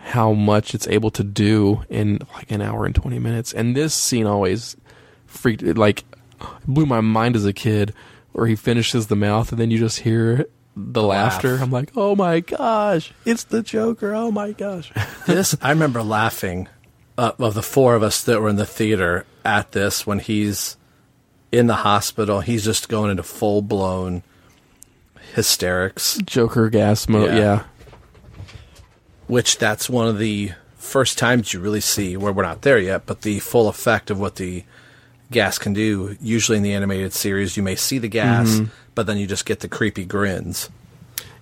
[0.00, 3.52] how much it's able to do in like an hour and 20 minutes.
[3.52, 4.76] And this scene always
[5.26, 6.02] freaked like
[6.66, 7.94] blew my mind as a kid
[8.36, 10.44] where he finishes the mouth and then you just hear
[10.76, 11.56] the laughter.
[11.56, 14.14] I'm like, "Oh my gosh, it's the Joker.
[14.14, 14.92] Oh my gosh."
[15.26, 16.68] this I remember laughing
[17.16, 20.76] uh, of the four of us that were in the theater at this when he's
[21.50, 22.40] in the hospital.
[22.40, 24.22] He's just going into full blown
[25.34, 26.18] hysterics.
[26.26, 27.30] Joker gas mode.
[27.30, 27.38] Yeah.
[27.38, 27.64] Yeah.
[29.28, 33.06] which that's one of the first times you really see where we're not there yet,
[33.06, 34.64] but the full effect of what the
[35.30, 36.16] gas can do.
[36.20, 38.60] Usually in the animated series, you may see the gas,
[38.94, 40.70] but then you just get the creepy grins.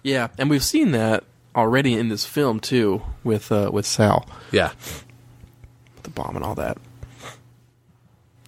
[0.02, 1.24] Yeah, and we've seen that
[1.56, 4.28] already in this film too with uh, with Sal.
[4.50, 4.72] Yeah,
[6.02, 6.78] the bomb and all that.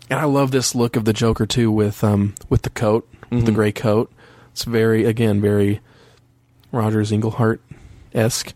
[0.08, 3.46] And I love this look of the Joker too with um with the coat, with
[3.46, 4.12] the gray coat.
[4.52, 5.80] It's very again very
[6.72, 7.60] Rogers Englehart
[8.14, 8.52] esque.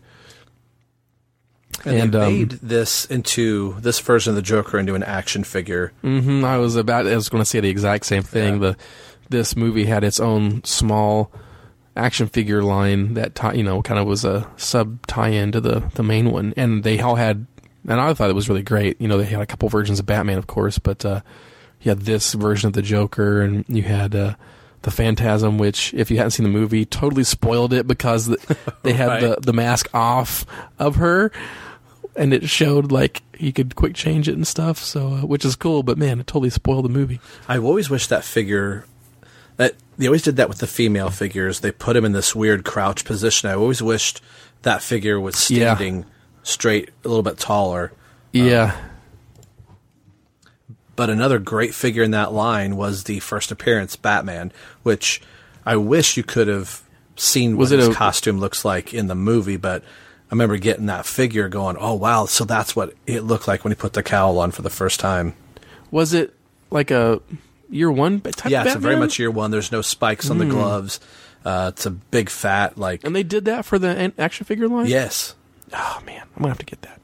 [1.85, 5.43] And, And, they um, made this into this version of the Joker into an action
[5.43, 5.91] figure.
[6.01, 8.61] hmm I was about I was going to say the exact same thing.
[8.61, 8.71] Yeah.
[8.71, 8.77] The
[9.29, 11.31] this movie had its own small
[11.95, 15.79] action figure line that tie, you know kind of was a sub tie-in to the
[15.95, 17.45] the main one, and they all had.
[17.87, 19.01] And I thought it was really great.
[19.01, 21.21] You know, they had a couple versions of Batman, of course, but uh,
[21.81, 24.35] you had this version of the Joker, and you had uh,
[24.83, 28.25] the Phantasm, which, if you hadn't seen the movie, totally spoiled it because
[28.83, 29.41] they had the Right.
[29.41, 30.45] the mask off
[30.79, 31.31] of her,
[32.15, 34.79] and it showed like you could quick change it and stuff.
[34.79, 37.19] So, uh, which is cool, but man, it totally spoiled the movie.
[37.47, 38.85] I've always wished that figure
[39.57, 41.59] that they always did that with the female figures.
[41.59, 43.49] They put him in this weird crouch position.
[43.49, 44.21] I always wished
[44.63, 45.73] that figure was Yeah.
[45.75, 46.05] standing
[46.43, 47.91] straight, a little bit taller.
[48.31, 48.75] Yeah,
[51.01, 54.51] But another great figure in that line was the first appearance Batman,
[54.83, 55.19] which
[55.65, 56.83] I wish you could have
[57.15, 59.57] seen Was what his a- costume looks like in the movie.
[59.57, 59.85] But I
[60.29, 63.75] remember getting that figure, going, "Oh wow!" So that's what it looked like when he
[63.75, 65.33] put the cowl on for the first time.
[65.89, 66.35] was it
[66.69, 67.19] like a
[67.67, 68.51] year one type?
[68.51, 69.49] yeah, it's very much year one.
[69.49, 70.99] There's no spikes on the gloves.
[71.43, 73.03] Uh, it's a big fat like.
[73.03, 74.85] And they did that for the action figure line.
[74.85, 75.33] Yes,
[75.73, 77.01] Oh man, I'm gonna have to get that.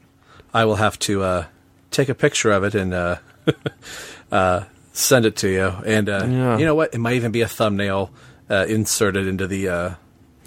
[0.54, 1.46] I will have to uh,
[1.90, 3.16] take a picture of it and uh,
[4.32, 5.66] uh, send it to you.
[5.86, 6.58] And uh, Yeah.
[6.58, 6.94] you know what?
[6.94, 8.10] It might even be a thumbnail
[8.50, 9.74] uh, inserted into the uh,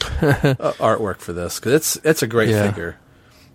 [0.01, 2.67] uh, artwork for this because it's it's a great Yeah.
[2.67, 2.97] figure.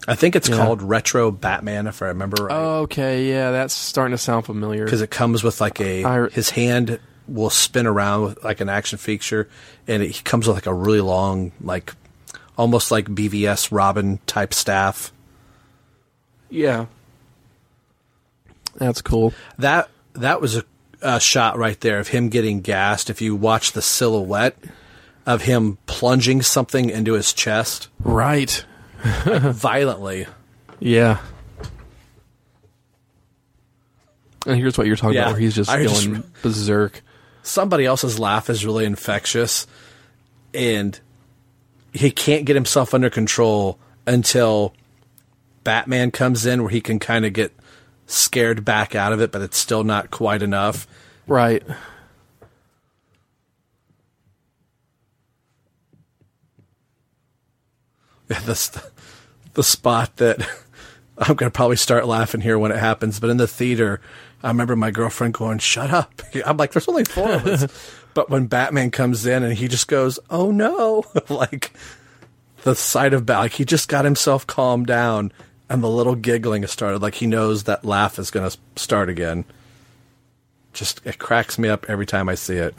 [0.09, 0.57] I think it's Yeah.
[0.59, 4.85] called Retro Batman, if I remember right, Okay, yeah, that's starting to sound familiar.
[4.85, 8.69] because it comes with like a I- his hand will spin around with like an
[8.69, 9.49] action feature,
[9.89, 11.93] and it comes with like a really long, like
[12.57, 15.11] almost like BVS Robin type staff.
[16.51, 16.87] yeah,
[18.79, 19.33] that's cool.
[19.59, 20.65] that that was a,
[21.03, 23.11] a shot right there of him getting gassed.
[23.11, 24.57] If you watch the silhouette
[25.27, 28.65] of him plunging something into his chest Right.
[29.25, 30.27] violently,
[30.81, 31.19] Yeah.
[34.47, 35.23] And here's what you're talking Yeah.
[35.23, 37.03] about, where he's just I going just- berserk.
[37.43, 39.67] somebody else's laugh is really infectious,
[40.55, 40.99] and
[41.93, 44.73] he can't get himself under control until
[45.65, 47.53] Batman comes in, where he can kind of get
[48.07, 50.87] scared back out of it, but it's still not quite enough.
[51.27, 51.63] Right.
[58.29, 58.91] the
[59.55, 60.47] the spot that
[61.19, 63.21] I'm going to probably start laughing here when it happens.
[63.21, 64.01] But in the theater,
[64.43, 68.31] I remember my girlfriend going, "Shut up!" I'm like, "There's only four of us." but
[68.31, 71.73] when Batman comes in and he just goes, "Oh no!" like
[72.65, 75.33] the sight of Bat, like he just got himself calmed down,
[75.69, 77.03] and the little giggling has started.
[77.03, 79.45] Like he knows that laugh is going to start again.
[80.73, 82.75] Just it cracks me up every time I see it.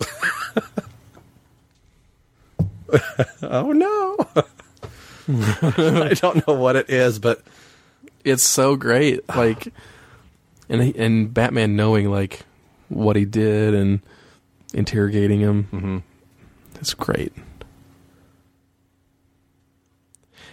[3.42, 4.16] oh no.
[5.28, 7.42] I don't know what it is, but
[8.24, 9.26] It's so great.
[9.28, 9.72] Like,
[10.68, 12.44] and he, and Batman knowing like
[12.88, 14.00] what he did and
[14.72, 15.68] interrogating him.
[15.72, 15.98] Mm-hmm.
[16.80, 17.32] It's great.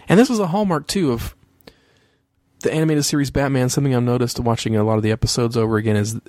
[0.08, 1.34] And this was a hallmark too of
[2.60, 3.68] the animated series Batman.
[3.68, 6.20] Something I've noticed watching a lot of the episodes over again is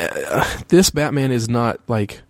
[0.00, 2.22] uh, this Batman is not like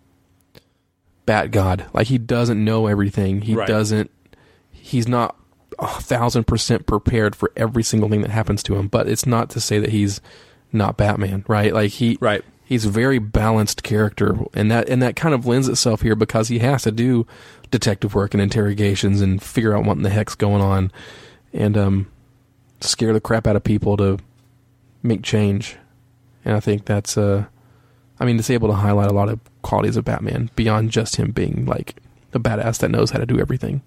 [1.25, 1.85] Bat God.
[1.93, 3.41] Like he doesn't know everything.
[3.41, 3.67] He Right.
[3.67, 4.11] doesn't.
[4.71, 5.37] He's not
[5.79, 8.87] a thousand percent prepared for every single thing that happens to him.
[8.89, 10.19] But it's not to say that he's
[10.73, 11.73] not Batman, right?
[11.73, 12.43] Like he, Right.
[12.65, 16.47] He's a very balanced character, and that and that kind of lends itself here because
[16.47, 17.27] he has to do
[17.71, 20.91] detective work and interrogations and figure out what in the heck's going on,
[21.53, 22.07] and um,
[22.81, 24.17] scare the crap out of people to
[25.01, 25.77] make change.
[26.45, 27.45] And I think that's uh,
[28.19, 31.31] I mean, it's able to highlight a lot of qualities of Batman beyond just him
[31.31, 31.97] being like
[32.33, 33.81] a badass that knows how to do everything.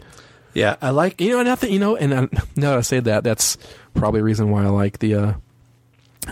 [0.52, 2.20] Yeah, I like You know, and I think you know, and I,
[2.56, 3.58] now that I say that, that's
[3.94, 5.34] probably a reason why I like the uh,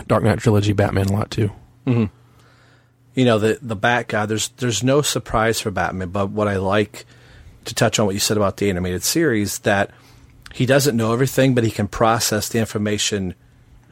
[0.07, 1.51] Dark Knight trilogy Batman a lot too.
[3.15, 4.25] You know the the Bat guy.
[4.25, 7.05] There's there's no surprise for Batman, but what I like
[7.65, 9.89] to touch on what you said about the animated series that
[10.53, 13.33] he doesn't know everything, but he can process the information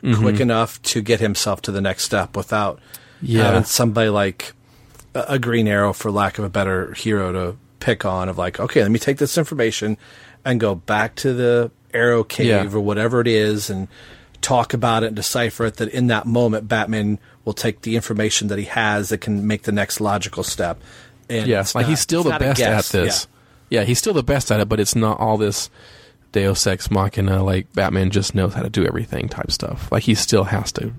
[0.03, 0.21] mm-hmm.
[0.21, 2.79] quick enough to get himself to the next step without
[3.21, 3.45] Yeah.
[3.45, 4.53] having somebody like
[5.15, 8.29] a, a Green Arrow, for lack of a better hero, to pick on.
[8.29, 9.97] Of like, okay, let me take this information
[10.45, 12.71] and go back to the Arrow Cave Yeah.
[12.71, 13.87] or whatever it is and
[14.41, 15.77] talk about it and decipher it.
[15.77, 19.63] That in that moment, Batman will take the information that he has that can make
[19.63, 20.81] the next logical step.
[21.29, 23.27] And Yeah, like not- he's still the best at this.
[23.69, 23.83] Yeah.
[23.83, 25.69] he's still the best at it, but it's not all this
[26.31, 29.91] Deus Ex Machina like Batman just knows how to do everything type stuff.
[29.91, 30.93] Like he still has to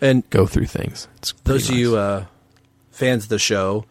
[0.00, 1.08] And go through things.
[1.44, 2.26] Those of you uh,
[2.90, 3.84] fans of the show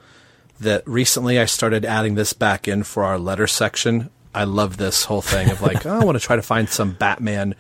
[0.59, 4.09] that recently I started adding this back in for our letter section.
[4.33, 6.93] I love this whole thing of like, oh, I want to try to find some
[6.93, 7.55] Batman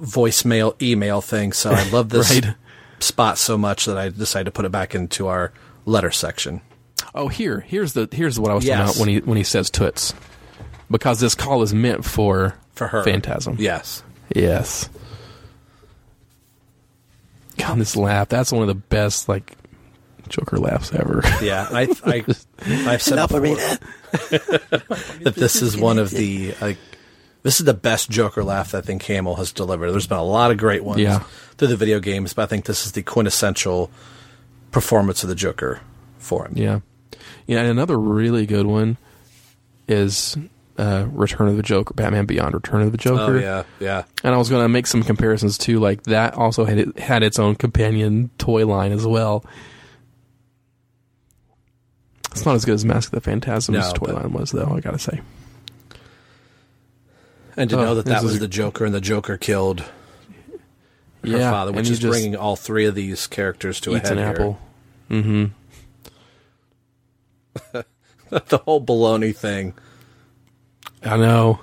[0.00, 1.52] voicemail email thing.
[1.52, 2.54] So I love this Right.
[3.02, 5.52] Spot so much that I decided to put it back into our
[5.86, 6.60] letter section.
[7.14, 9.70] Oh, here, here's the here's what I was talking about when he when he says
[9.70, 10.14] toots,
[10.90, 13.02] because this call is meant for For her.
[13.02, 13.56] Phantasm.
[13.58, 14.02] Yes.
[14.34, 14.88] Yes.
[17.56, 18.28] God, this laugh.
[18.28, 19.56] That's one of the best like
[20.28, 21.22] Joker laughs ever.
[21.42, 21.66] Yeah.
[21.70, 22.24] I, I,
[22.92, 23.40] I've said before
[24.10, 26.78] that this is one of the, like,
[27.42, 29.90] this is the best Joker laugh that I think Hamill has delivered.
[29.92, 31.20] There's been a lot of great ones Yeah.
[31.56, 33.90] through the video games, but I think this is the quintessential
[34.70, 35.80] performance of the Joker
[36.18, 36.52] for him.
[36.56, 36.80] yeah.
[37.46, 38.96] Yeah, and another really good one
[39.88, 40.36] is
[40.78, 43.36] uh, Return of the Joker, Batman Beyond Return of the Joker.
[43.36, 43.64] Oh, yeah.
[43.80, 44.04] Yeah.
[44.22, 45.80] And I was going to make some comparisons too.
[45.80, 49.44] Like that also had it, had its own companion toy line as well.
[52.30, 54.72] It's not as good as Mask of the Phantasm's No, toy line was, though.
[54.76, 55.20] I gotta say.
[57.60, 59.88] And to Oh, know that that was the Joker and the Joker killed her
[61.22, 64.26] yeah, father, which is bringing all three of these characters to a head an here.
[64.28, 64.58] apple.
[65.10, 65.44] Mm-hmm.
[68.48, 69.74] the whole baloney thing.
[71.02, 71.60] I know.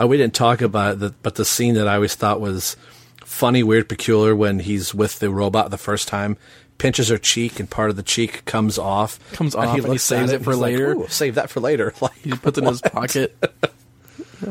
[0.00, 2.76] Uh, we didn't talk about it, but the scene that I always thought was
[3.24, 6.36] funny, weird, peculiar when he's with the robot the first time,
[6.82, 9.20] pinches her cheek, and part of the cheek comes off.
[9.32, 10.94] Comes and off, and he looks saves at it for and like, later.
[10.94, 11.94] "Ooh, save that for later.
[12.02, 13.36] Like, He puts it in his pocket.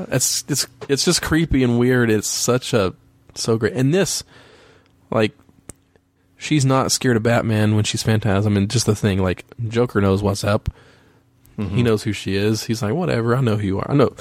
[0.10, 2.10] It's it's it's just creepy and weird.
[2.10, 2.94] It's such a
[3.36, 3.74] so great.
[3.74, 4.24] And this,
[5.10, 5.38] like,
[6.38, 8.56] she's not scared of Batman when she's Phantasm.
[8.56, 10.70] And just the thing, like, Joker knows what's up.
[11.58, 11.82] He mm-hmm.
[11.82, 12.64] knows who she is.
[12.64, 13.36] He's like, whatever.
[13.36, 13.92] I know who you are.
[13.92, 14.16] I know.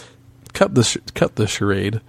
[0.55, 2.01] Cut the sh- cut the charade.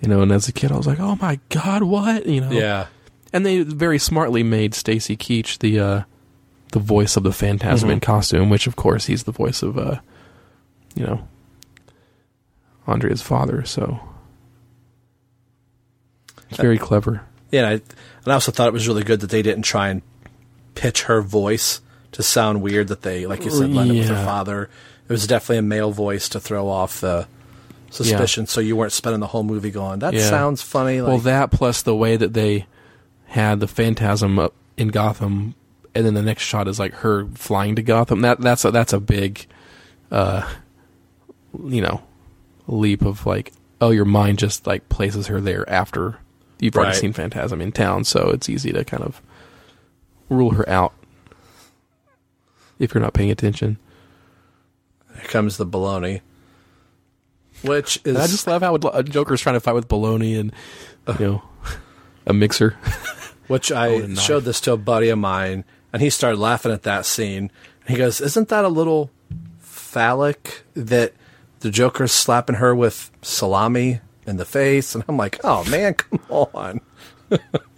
[0.00, 2.50] You know, and as a kid, I was like, "Oh my god, what?" You know,
[2.50, 2.86] yeah.
[3.32, 6.02] and they very smartly made Stacy Keach the uh,
[6.72, 10.00] the voice of the Phantasm in costume, which of course he's the voice of uh,
[10.94, 11.28] you know
[12.86, 13.64] Andrea's father.
[13.64, 14.00] So
[16.48, 17.22] it's very clever.
[17.50, 17.72] Yeah, and I,
[18.24, 20.02] and I also thought it was really good that they didn't try and
[20.74, 21.80] pitch her voice
[22.12, 22.88] to sound weird.
[22.88, 24.70] That they, like you said, lined up with her father.
[25.04, 27.26] It was definitely a male voice to throw off the
[27.90, 30.28] suspicion, so you weren't spending the whole movie going, "That Yeah.
[30.30, 32.66] sounds funny." Like, well, that plus the way that they
[33.26, 35.54] had the Phantasm up in Gotham,
[35.94, 38.20] and then the next shot is like her flying to Gotham.
[38.22, 39.46] That that's a, that's a big,
[40.10, 40.48] uh,
[41.64, 42.02] you know,
[42.66, 46.16] leap of like, oh, your mind just like places her there after
[46.60, 49.20] you've already seen Phantasm in town, so it's easy to kind of
[50.28, 50.92] rule her out
[52.78, 53.76] if you're not paying attention.
[55.14, 56.20] here comes the baloney,
[57.62, 60.38] which is And I just love how a uh, Joker's trying to fight with baloney
[60.38, 60.52] and
[61.18, 61.42] you know
[62.26, 62.76] a mixer.
[63.48, 64.20] which Oh, I a knife.
[64.24, 67.50] showed this to a buddy of mine, and he started laughing at that scene.
[67.88, 69.10] He goes, "Isn't that a little
[69.58, 71.12] phallic that
[71.60, 76.20] the Joker's slapping her with salami in the face?" And I'm like, "Oh man, come
[76.30, 76.80] on!"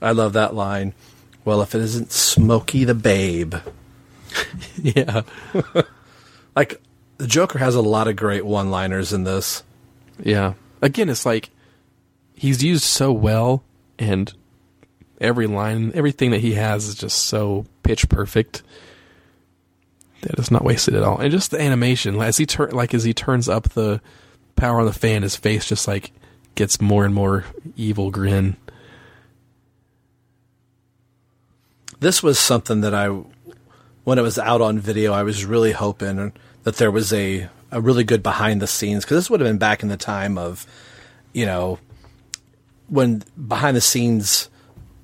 [0.00, 0.94] I love that line.
[1.44, 3.54] Well, if it isn't Smokey the Babe.
[4.82, 5.22] yeah.
[6.56, 6.80] Like,
[7.18, 9.62] the Joker has a lot of great one liners in this.
[10.18, 10.54] Yeah.
[10.80, 11.50] Again, it's like
[12.34, 13.62] he's used so well,
[13.98, 14.32] and
[15.20, 18.62] every line, everything that he has is just so pitch perfect
[20.22, 21.18] that it's not wasted at all.
[21.18, 24.00] And just the animation, as he turn, like as he turns up the
[24.56, 26.12] power on the fan, his face just like
[26.54, 27.44] gets more and more
[27.76, 28.56] evil grin.
[32.00, 33.08] This was something that I,
[34.04, 36.32] when it was out on video, I was really hoping
[36.64, 39.58] that there was a, a really good behind the scenes, because this would have been
[39.58, 40.66] back in the time of,
[41.32, 41.78] you know,
[42.88, 44.48] when behind the scenes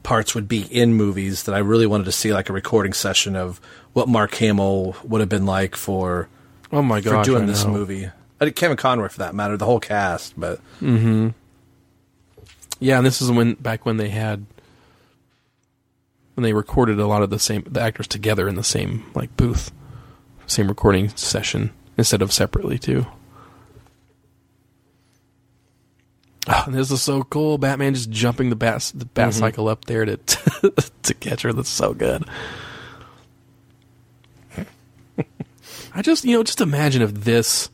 [0.02, 3.36] parts would be in movies that I really wanted to see like a recording session
[3.36, 3.60] of
[3.93, 6.28] what Mark Hamill would have been like for
[6.73, 7.70] Oh my for doing I this know.
[7.70, 8.10] movie.
[8.40, 11.28] I did Kevin Conroy for that matter, the whole cast, but mm-hmm.
[12.81, 14.44] Yeah, and this is when back when they had
[16.35, 19.37] when they recorded a lot of the same the actors together in the same like
[19.37, 19.73] booth,
[20.47, 23.07] same recording session instead of separately too.
[26.49, 27.57] Oh, this is so cool.
[27.57, 29.39] Batman just jumping the bat the bat mm-hmm.
[29.39, 30.17] cycle up there to
[31.03, 31.53] to catch her.
[31.53, 32.25] That's so good.
[35.95, 37.71] I just you know just imagine if this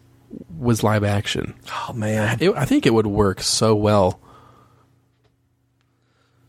[0.58, 1.54] was live action.
[1.72, 4.20] oh man, It, I think it would work so well.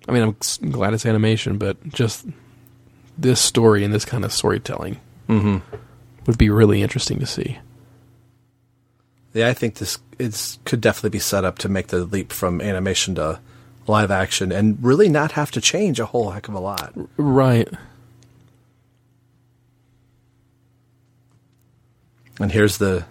[0.09, 2.25] I mean, I'm glad it's animation, but just
[3.15, 5.59] this story and this kind of storytelling mm-hmm.
[6.25, 7.59] would be really interesting to see.
[9.33, 12.59] yeah, I think this it's could definitely be set up to make the leap from
[12.59, 13.39] animation to
[13.85, 16.91] live action and really not have to change a whole heck of a lot.
[17.17, 17.69] Right.
[22.39, 23.05] And here's the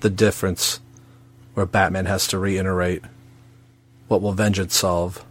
[0.00, 0.80] the difference
[1.54, 3.04] where Batman has to reiterate
[4.08, 5.24] what will vengeance solve.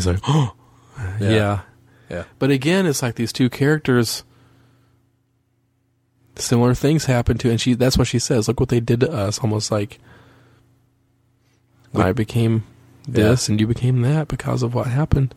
[0.00, 0.54] He's like, oh,
[1.20, 1.60] yeah.
[2.08, 2.24] Yeah.
[2.38, 4.24] But again, it's like these two characters.
[6.36, 7.74] Similar things happen to, and she.
[7.74, 8.48] That's what she says.
[8.48, 9.38] Look what they did to us.
[9.40, 9.98] Almost like
[11.94, 12.64] I became
[13.06, 15.34] this, and you became that because of what happened.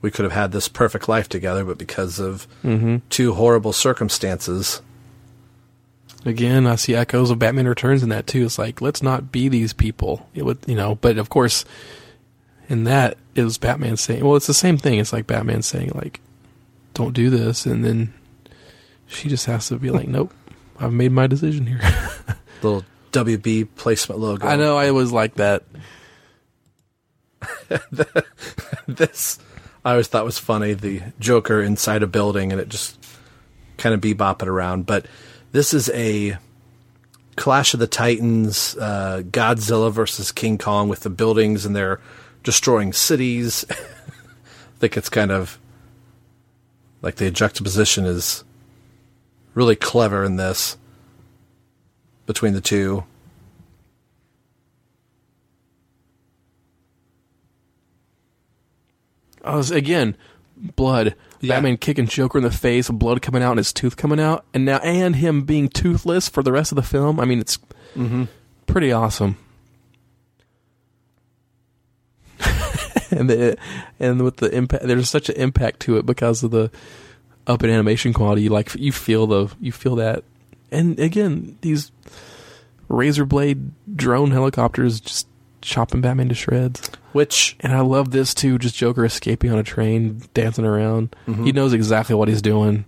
[0.00, 2.98] We could have had this perfect life together, but because of Mm-hmm.
[3.10, 4.80] two horrible circumstances,
[6.26, 8.46] Again, I see echoes of Batman Returns in that too.
[8.46, 10.26] It's like let's not be these people.
[10.34, 10.94] It would, you know.
[10.94, 11.64] But of course,
[12.68, 16.20] in that is Batman saying, "Well, it's the same thing." It's like Batman saying, "Like,
[16.94, 18.14] don't do this," and then
[19.06, 20.32] she just has to be like, "Nope,
[20.78, 21.80] I've made my decision here."
[22.62, 24.46] little WB placement logo.
[24.46, 25.62] I know I was like that.
[28.86, 29.38] this
[29.84, 30.72] I always thought was funny.
[30.72, 32.98] The Joker inside a building and it just
[33.76, 34.86] kind of bebopping around.
[34.86, 35.06] But
[35.52, 36.38] this is a
[37.36, 42.00] Clash of the Titans, uh, Godzilla versus King Kong with the buildings and they're
[42.44, 43.64] destroying cities.
[43.70, 43.74] I
[44.78, 45.58] think it's kind of
[47.02, 48.44] like the juxtaposition is
[49.54, 50.76] really clever in this
[52.26, 53.04] between the two.
[59.42, 60.16] I was again
[60.56, 61.14] blood.
[61.40, 61.56] Yeah.
[61.56, 64.64] Batman kicking Joker in the face, blood coming out, and his tooth coming out, and
[64.64, 67.20] now and him being toothless for the rest of the film.
[67.20, 67.58] I mean, it's
[67.94, 68.24] mm-hmm.
[68.66, 69.36] pretty awesome.
[73.14, 73.56] And the,
[73.98, 76.70] and with the impact, there's such an impact to it because of the
[77.46, 78.48] up in animation quality.
[78.48, 80.24] Like you feel the you feel that,
[80.70, 81.92] and again these
[82.88, 85.28] razor blade drone helicopters just
[85.60, 86.90] chopping Batman to shreds.
[87.12, 91.14] Which And I love this too, just Joker escaping on a train, dancing around.
[91.26, 91.44] Mm-hmm.
[91.44, 92.84] He knows exactly what he's doing.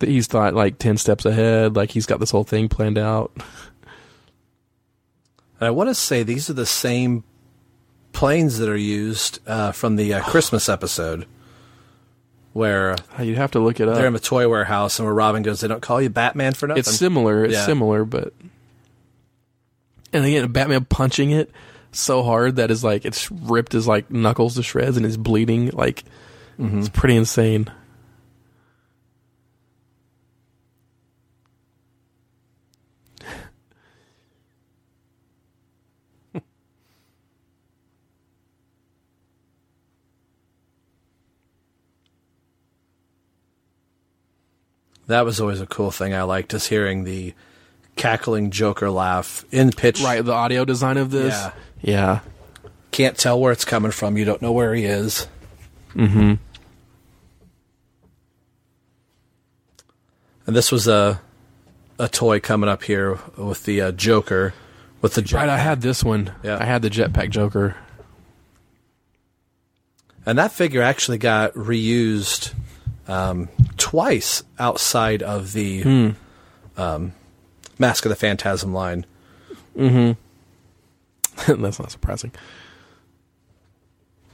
[0.00, 3.32] He's thought like 10 steps ahead, like he's got this whole thing planned out.
[5.58, 7.24] And I want to say these are the same
[8.16, 11.26] planes that are used uh, from the uh, Christmas episode,
[12.52, 13.96] where You'd have to look it up.
[13.96, 16.66] they're in a toy warehouse and where Robin goes, "They don't call you Batman for
[16.66, 17.66] nothing." it's similar, it's Yeah.
[17.66, 18.32] similar, but.
[20.12, 21.50] And again, Batman punching it
[21.92, 25.70] so hard that is like, it's ripped his like knuckles to shreds and is bleeding.
[25.70, 26.04] Like,
[26.58, 27.70] it's pretty insane.
[45.06, 47.34] That was always a cool thing I liked, is hearing the
[47.96, 50.00] cackling Joker laugh in pitch.
[50.00, 51.34] Right, the audio design of this.
[51.34, 51.52] Yeah.
[51.80, 52.20] Yeah.
[52.90, 54.16] Can't tell where it's coming from.
[54.16, 55.26] You don't know where he is.
[55.94, 56.34] Mm-hmm.
[60.46, 61.20] And this was a
[61.98, 64.54] a toy coming up here with the uh, Joker,
[65.00, 65.38] with the jet.
[65.38, 66.32] Right, I had this one.
[66.42, 66.58] Yeah.
[66.60, 67.76] I had the Jetpack Joker.
[70.26, 72.52] And that figure actually got reused
[73.08, 76.10] um, twice outside of the hmm.
[76.76, 77.12] um,
[77.78, 79.06] Mask of the Phantasm line.
[79.76, 80.12] Mm-hmm.
[81.62, 82.32] That's not surprising.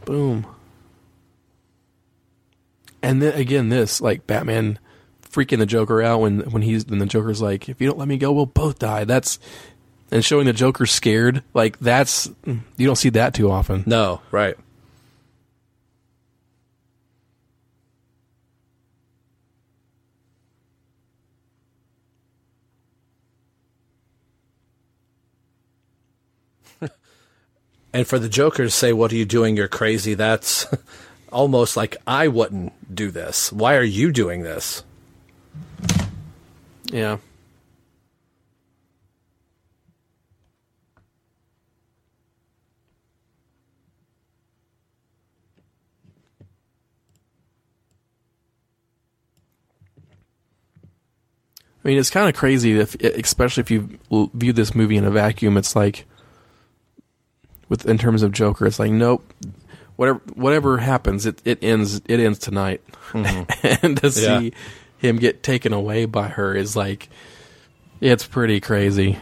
[0.04, 0.46] Boom.
[3.02, 4.78] And then again, this like Batman
[5.28, 8.08] freaking the Joker out when when he's when the Joker's like, "If you don't let
[8.08, 9.40] me go, we'll both die." That's
[10.12, 13.82] and showing the Joker scared, like that's mm, you don't see that too often.
[13.86, 14.56] No, right.
[27.92, 29.56] And for the Joker to say, What are you doing?
[29.56, 30.66] You're crazy, that's
[31.32, 33.52] almost like I wouldn't do this.
[33.52, 34.84] Why are you doing this?
[36.86, 37.18] Yeah.
[51.84, 53.98] I mean, it's kind of crazy, if, especially if you
[54.34, 55.56] view this movie in a vacuum.
[55.56, 56.06] It's like,
[57.72, 59.24] with in terms of Joker, it's like, nope,
[59.96, 62.82] whatever whatever happens, it, it ends it ends tonight.
[63.14, 64.10] and to Yeah.
[64.10, 64.52] see
[64.98, 67.08] him get taken away by her is like,
[67.98, 69.18] it's pretty crazy.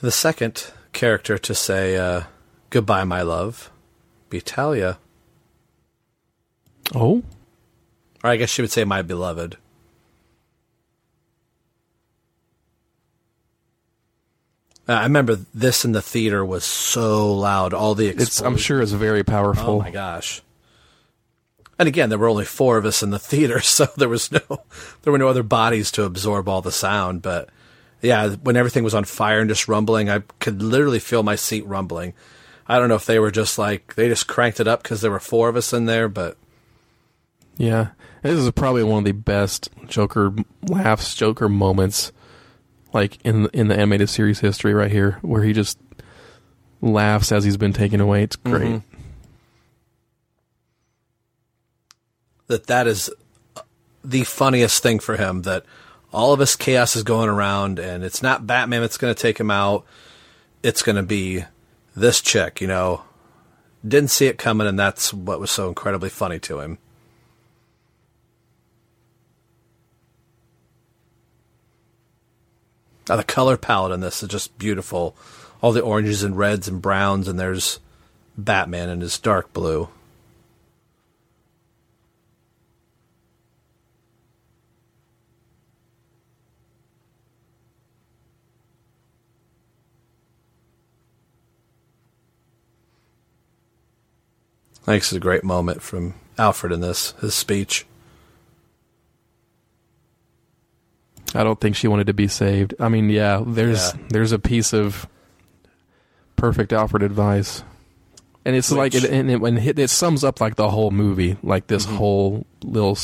[0.00, 2.22] The second character to say uh,
[2.70, 3.70] goodbye, my love,
[4.30, 4.98] be Talia.
[6.94, 7.22] Oh,
[8.24, 9.56] Or I guess she would say my beloved.
[14.86, 17.74] I remember this in the theater was so loud.
[17.74, 18.60] All the it's I'm explosions.
[18.62, 19.74] sure it's very powerful.
[19.74, 20.40] Oh my gosh!
[21.78, 24.40] And again, there were only four of us in the theater, so there was no,
[25.02, 27.20] there were no other bodies to absorb all the sound.
[27.20, 27.50] But
[28.00, 31.66] yeah, when everything was on fire and just rumbling, I could literally feel my seat
[31.66, 32.14] rumbling.
[32.68, 35.10] I don't know if they were just like they just cranked it up because there
[35.10, 36.36] were four of us in there, but
[37.56, 37.88] Yeah,
[38.22, 42.12] this is probably one of the best Joker laughs, Joker moments,
[42.92, 44.74] like in in the animated series history.
[44.74, 45.78] Right here, where he just
[46.80, 48.22] laughs as he's been taken away.
[48.22, 48.62] It's great.
[48.64, 48.98] Mm-hmm.
[52.48, 53.10] that that is
[53.56, 53.62] uh,
[54.02, 55.64] the funniest thing for him that
[56.12, 59.38] all of this chaos is going around and it's not Batman that's going to take
[59.38, 59.84] him out
[60.62, 61.44] it's going to be
[62.00, 63.02] this chick you know
[63.86, 66.78] didn't see it coming and that's what was so incredibly funny to him.
[73.08, 75.16] Now, the color palette in this is just beautiful.
[75.62, 77.80] All the oranges and reds and browns and there's
[78.36, 79.88] Batman in his dark blue
[94.88, 97.84] I think it's a great moment from Alfred in this, his speech.
[101.34, 102.74] I don't think she wanted to be saved.
[102.80, 104.00] I mean, yeah, there's Yeah.
[104.08, 105.06] there's a piece of
[106.36, 107.62] perfect Alfred advice,
[108.46, 111.36] and it's like it, and it, and it, it sums up like the whole movie,
[111.42, 111.96] like this Mm-hmm.
[111.96, 112.96] whole little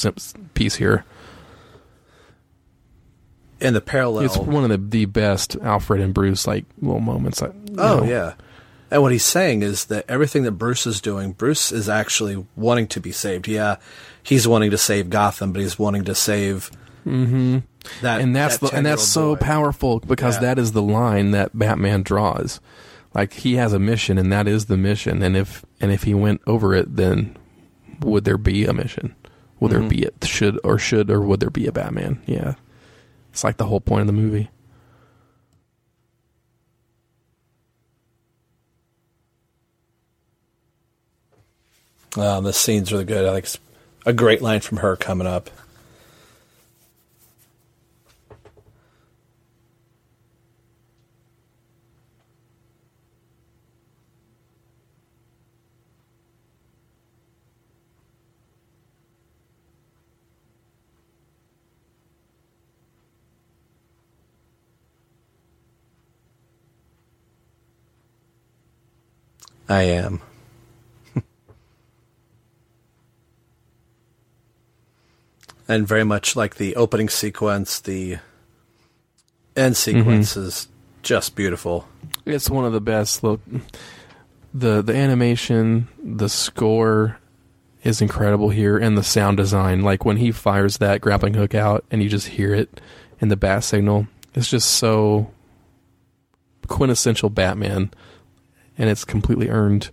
[0.54, 1.04] piece here.
[3.60, 4.24] And the parallel.
[4.24, 7.42] It's one of the the best Alfred and Bruce like little moments.
[7.42, 8.04] You oh, know.
[8.04, 8.34] yeah.
[8.90, 12.86] And what he's saying is that everything that Bruce is doing, Bruce is actually wanting
[12.88, 13.48] to be saved.
[13.48, 13.76] Yeah,
[14.22, 16.70] he's wanting to save Gotham, but he's wanting to save
[17.04, 17.10] that.
[17.10, 17.58] Mm-hmm.
[18.06, 19.46] and that's that the, and that's 10-year-old so boy.
[19.46, 20.40] powerful because Yeah.
[20.42, 22.60] that is the line that Batman draws.
[23.14, 25.22] Like he has a mission, and that is the mission.
[25.22, 27.36] And if and if he went over it, then
[28.00, 29.14] would there be a mission?
[29.60, 29.80] Would Mm-hmm.
[29.80, 30.14] there be it?
[30.24, 32.20] Should or should or would there be a Batman?
[32.26, 32.54] Yeah,
[33.32, 34.50] it's like the whole point of the movie.
[42.16, 43.26] Um, the scene's really good.
[43.26, 43.58] I it's
[44.06, 45.50] a great line from her coming up.
[69.68, 70.20] I am.
[75.68, 78.18] And very much like the opening sequence, the
[79.56, 79.98] end mm-hmm.
[79.98, 80.68] sequence is
[81.02, 81.88] just beautiful.
[82.26, 83.22] It's one of the best.
[83.22, 83.40] Look,
[84.52, 87.18] the the animation, the score
[87.82, 89.82] is incredible here, and the sound design.
[89.82, 92.80] Like when he fires that grappling hook out, and you just hear it
[93.20, 94.06] in the bat signal.
[94.34, 95.30] It's just so
[96.66, 97.92] quintessential Batman,
[98.76, 99.90] and it's completely earned.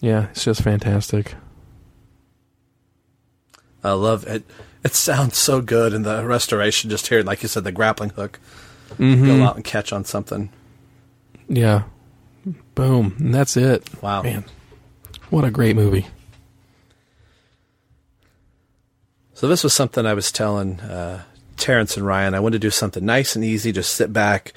[0.00, 1.34] Yeah, it's just fantastic.
[3.84, 4.44] I love it.
[4.82, 6.90] It sounds so good in the restoration.
[6.90, 8.40] Just hearing, like you said, the grappling hook
[8.98, 10.50] go out and catch on something.
[11.48, 11.84] Yeah,
[12.74, 14.02] boom, and that's it.
[14.02, 14.22] Wow.
[14.22, 14.44] man,
[15.30, 16.06] what a great movie.
[19.34, 21.24] So this was something I was telling uh,
[21.56, 22.34] Terrence and Ryan.
[22.34, 23.72] I wanted to do something nice and easy.
[23.72, 24.52] Just sit back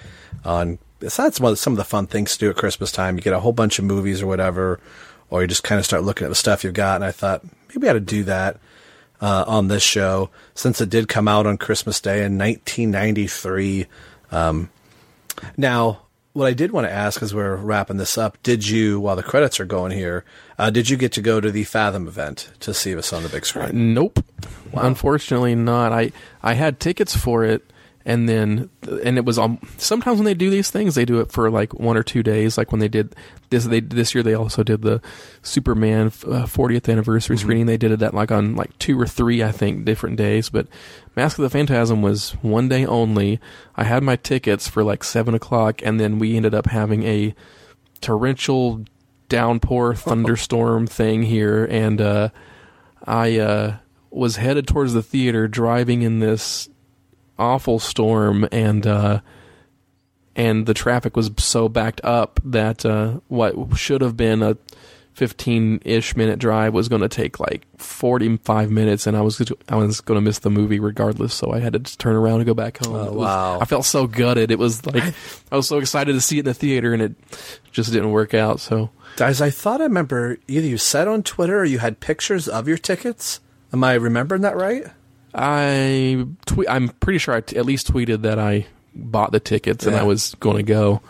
[0.45, 0.80] on.
[0.99, 3.22] Besides some of, the, some of the fun things to do at Christmas time, you
[3.22, 4.80] get a whole bunch of movies or whatever,
[5.30, 6.95] or you just kind of start looking at the stuff you've got.
[6.95, 8.60] And I thought maybe I ought to do that
[9.22, 13.88] uh, on this show since it did come out on Christmas Day in 1993.
[14.31, 14.69] Um,
[15.56, 16.02] now,
[16.34, 19.23] what I did want to ask as we're wrapping this up, did you, while the
[19.23, 20.23] credits are going here,
[20.60, 23.30] uh, did you get to go to the Fathom event to see us on the
[23.30, 23.94] big screen?
[23.94, 24.23] Nope.
[24.73, 25.91] Unfortunately, not.
[25.91, 26.11] I
[26.44, 27.68] I had tickets for it,
[28.08, 28.70] and then
[29.04, 31.74] and it was um, sometimes when they do these things, they do it for like
[31.74, 32.58] one or two days.
[32.58, 33.14] Like when they did
[33.50, 35.02] this, they this year they also did the
[35.42, 37.66] Superman uh, 40th anniversary screening.
[37.66, 40.50] They did it at like on like two or three, I think, different days.
[40.50, 40.68] But
[41.18, 43.42] Mask of the Phantasm was one day only.
[43.76, 47.36] I had my tickets for like seven o'clock, and then we ended up having a
[48.00, 48.86] torrential
[49.28, 52.30] downpour thunderstorm thing here, and uh,
[53.06, 53.78] I uh,
[54.12, 56.70] was headed towards the theater, driving in this
[57.40, 59.22] awful storm, and uh,
[60.36, 64.58] and the traffic was so backed up that uh, what should have been a
[65.16, 70.00] 15-ish minute drive was going to take like 45 minutes and I was I was
[70.00, 72.54] going to miss the movie regardless so I had to just turn around and go
[72.54, 72.96] back home.
[72.96, 73.60] Oh, was- wow.
[73.60, 74.52] I felt so gutted.
[74.52, 75.16] It was like
[75.52, 77.16] I was so excited to see it in the theater and it
[77.72, 81.58] just didn't work out so Guys, I thought I remember either you said on Twitter
[81.62, 83.40] or you had pictures of your tickets.
[83.74, 84.86] Am I remembering that right?
[85.38, 86.70] I tweet.
[86.70, 88.66] I'm pretty sure I t- at least tweeted that I
[88.96, 90.02] bought the tickets and Yeah.
[90.02, 91.02] I was going to go.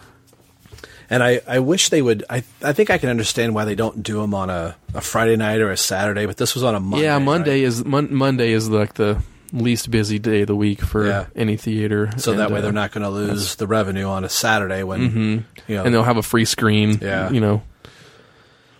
[1.09, 2.25] And I, I wish they would.
[2.29, 5.37] I, I think I can understand why they don't do them on a, a Friday
[5.37, 7.05] night or a Saturday, but this was on a Monday.
[7.05, 7.67] yeah, Monday right?
[7.67, 9.21] is mon- Monday is like the
[9.53, 11.27] least busy day of the week for Yeah.
[11.33, 12.11] any theater.
[12.17, 14.83] So And, that way uh, they're not going to lose the revenue on a Saturday
[14.83, 15.85] when, you know.
[15.85, 16.99] and they'll have a free screen.
[17.01, 17.29] Yeah.
[17.29, 17.63] you know.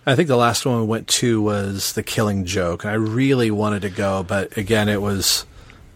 [0.08, 2.84] I think the last one we went to was The Killing Joke.
[2.86, 5.46] And I really wanted to go, but again, it was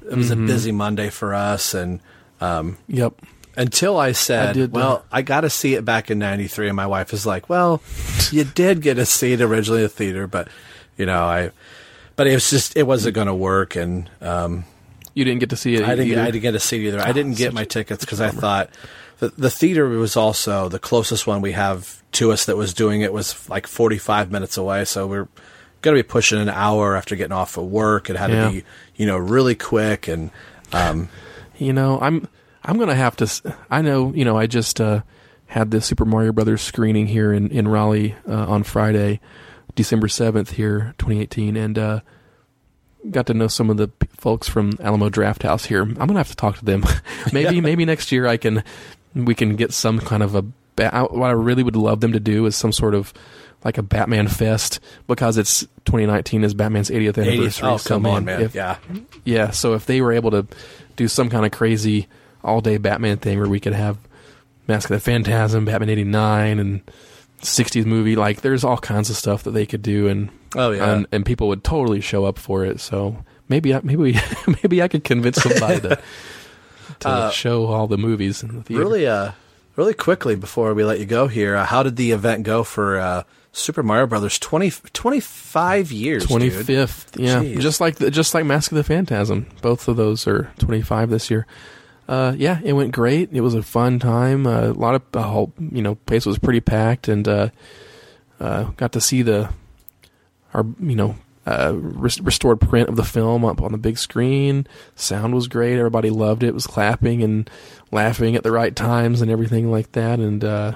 [0.09, 0.43] it was Mm-hmm.
[0.43, 1.99] a busy Monday for us, and
[2.41, 3.13] um, Yep.
[3.55, 6.75] until I said, I uh, "Well, I got to see it back in '93," and
[6.75, 7.81] my wife is like, "Well,
[8.31, 10.49] you did get to see it originally in the theater, but
[10.97, 11.51] you know, I."
[12.17, 14.65] But it was just it wasn't going to work, and um,
[15.13, 15.83] You didn't get to see it.
[15.83, 16.19] I didn't.
[16.19, 16.99] I didn't get to see it either.
[16.99, 18.69] I didn't get my tickets because I thought
[19.19, 23.01] the the theater was also the closest one we have to us that was doing
[23.01, 24.85] it was like forty five minutes away.
[24.85, 25.27] So we're
[25.81, 28.09] going to be pushing an hour after getting off of work.
[28.09, 28.45] It had Yeah.
[28.45, 28.63] to be
[28.95, 30.29] you know really quick and
[30.73, 31.09] um,
[31.57, 32.27] You know, I'm
[32.63, 33.55] I'm gonna have to.
[33.69, 34.13] I know.
[34.13, 35.01] You know, I just uh,
[35.47, 39.19] had the Super Mario Brothers screening here in in Raleigh uh, on Friday,
[39.75, 41.99] December seventh here, 2018, and uh,
[43.09, 45.81] got to know some of the folks from Alamo Drafthouse here.
[45.81, 46.85] I'm gonna have to talk to them.
[47.33, 48.63] maybe maybe next year I can
[49.15, 50.45] we can get some kind of a.
[50.75, 53.13] Ba- I- what I really would love them to do is some sort of
[53.63, 57.69] like a Batman fest because it's 2019 is Batman's 80th 80, anniversary.
[57.69, 58.77] oh so, come on man if- yeah
[59.23, 60.47] yeah, so if they were able to
[60.95, 62.07] do some kind of crazy
[62.43, 63.97] all day Batman thing where we could have
[64.67, 66.81] Mask of the Phantasm, Batman eighty nine, and
[67.41, 70.91] sixties movie, like there's all kinds of stuff that they could do, and Oh, yeah.
[70.93, 72.79] and, and people would totally show up for it.
[72.79, 74.19] So maybe I, maybe
[74.63, 75.99] maybe I could convince somebody to
[77.01, 78.83] to show all the movies in the theater.
[78.83, 79.31] really uh
[79.75, 81.55] really quickly before we let you go here.
[81.55, 86.25] Uh, how did the event go for uh, Super Mario Brothers 20, 25 years?
[86.25, 87.59] Twenty fifth, yeah, Jeez.
[87.59, 89.47] just like the, just like Mask of the Phantasm.
[89.61, 91.45] Both of those are twenty five this year.
[92.07, 93.29] Uh, yeah, it went great.
[93.31, 94.45] It was a fun time.
[94.45, 97.49] Uh, a lot of the whole you know place was pretty packed, and uh,
[98.39, 99.49] uh, got to see the
[100.53, 101.15] our you know
[101.45, 104.67] uh, restored print of the film up on the big screen.
[104.95, 105.77] Sound was great.
[105.77, 106.53] Everybody loved it.
[106.53, 107.49] Was clapping and
[107.91, 110.19] laughing at the right times and everything like that.
[110.19, 110.75] And uh,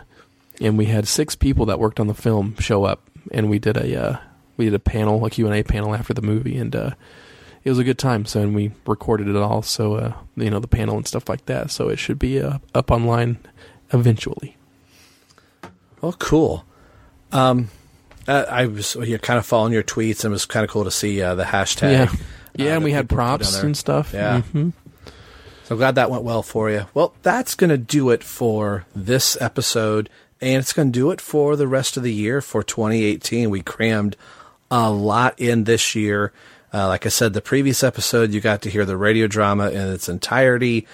[0.60, 3.02] and we had six people that worked on the film show up,
[3.32, 4.18] and we did a uh,
[4.58, 6.92] we did a panel, a Q and A panel after the movie, and uh,
[7.64, 8.26] it was a good time.
[8.26, 11.46] So and we recorded it all, so uh, you know the panel and stuff like
[11.46, 11.72] that.
[11.72, 13.38] So it should be up online
[13.92, 14.58] eventually.
[16.02, 16.66] Oh, cool.
[17.32, 17.70] Um,
[18.28, 20.84] uh, I was you kind of following your tweets, and it was kind of cool
[20.86, 21.92] to see uh, the hashtag.
[21.92, 22.16] Yeah, uh,
[22.56, 24.14] yeah, and we had people put down props and stuff.
[24.14, 24.42] Yeah.
[24.42, 24.70] hmm
[25.66, 26.86] So glad that went well for you.
[26.94, 30.10] Well, that's going to do it for this episode,
[30.42, 33.50] and it's going to do it for the rest of the year for 2018.
[33.50, 34.16] We crammed
[34.72, 36.32] a lot in this year.
[36.74, 39.94] Uh, like I said, the previous episode, you got to hear the radio drama in
[39.94, 40.88] its entirety.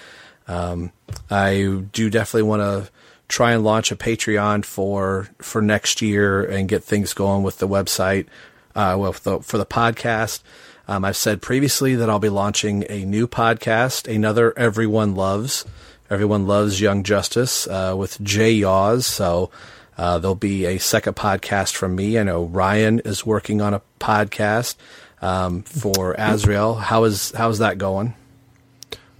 [0.46, 0.92] Um,
[1.30, 2.92] I do definitely want to
[3.32, 7.66] try and launch a Patreon for for next year and get things going with the
[7.66, 8.26] website,
[8.74, 10.42] uh, well, for the, for the podcast.
[10.86, 15.64] Um, I've said previously that I'll be launching a new podcast, another Everyone Loves.
[16.10, 19.06] Everyone Loves Young Justice uh, with Jay Yaws.
[19.06, 19.50] So
[19.96, 22.18] uh, there'll be a second podcast from me.
[22.18, 24.74] I know Ryan is working on a podcast
[25.22, 26.74] um, for Azrael.
[26.74, 28.12] How is how's that going?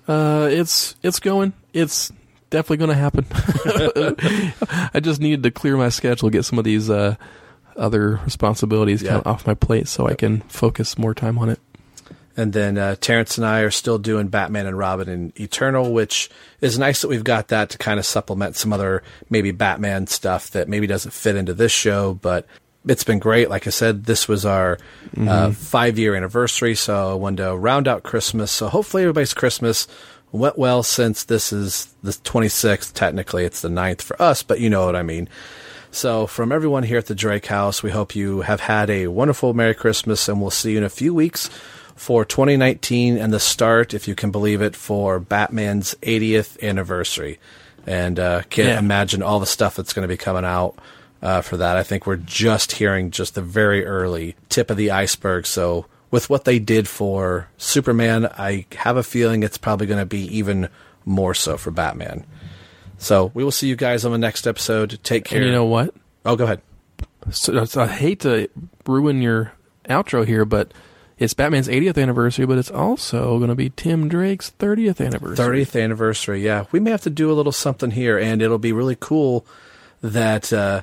[0.07, 1.55] Uh, it's it's going.
[1.73, 2.13] It's
[2.53, 3.27] definitely going to happen.
[4.95, 7.17] I just needed to clear my schedule, get some of these uh,
[7.77, 9.11] other responsibilities Yeah.
[9.11, 11.59] kind of off my plate, so I can focus more time on it.
[12.37, 16.31] And then uh, Terrence and I are still doing Batman and Robin and Eternal, which
[16.63, 20.51] is nice that we've got that to kind of supplement some other maybe Batman stuff
[20.53, 22.15] that maybe doesn't fit into this show.
[22.15, 22.47] But
[22.87, 23.51] it's been great.
[23.51, 24.79] Like I said, this was our
[25.19, 28.51] uh, five year anniversary, so I wanted to round out Christmas.
[28.51, 29.87] So hopefully everybody's Christmas
[30.33, 32.93] went well since this is the 26th.
[32.95, 35.29] Technically, it's the 9th for us, but you know what I mean.
[35.91, 39.53] So, from everyone here at the Drake House, we hope you have had a wonderful
[39.53, 41.51] Merry Christmas, and we'll see you in a few weeks
[41.95, 47.39] for 2019 and the start, if you can believe it, for Batman's 80th anniversary.
[47.87, 48.79] And uh, can't Yeah.
[48.79, 50.77] imagine all the stuff that's going to be coming out
[51.21, 51.77] uh, for that.
[51.77, 55.47] I think we're just hearing just the very early tip of the iceberg.
[55.47, 60.07] So, with what they did for Superman, I have a feeling it's probably going to
[60.07, 60.69] be even
[61.05, 62.25] more so for Batman.
[62.99, 65.01] So, we will see you guys on the next episode.
[65.03, 65.39] Take care.
[65.39, 65.93] And you know what?
[66.25, 66.63] Oh, go ahead.
[67.33, 68.49] So, so I hate to
[68.87, 69.53] ruin your
[69.89, 70.73] outro here, but
[71.19, 75.65] it's Batman's 80th anniversary, but it's also going to be Tim Drake's 30th anniversary.
[75.65, 76.45] 30th anniversary.
[76.45, 79.47] Yeah, we may have to do a little something here, and it'll be really cool
[80.01, 80.83] that uh,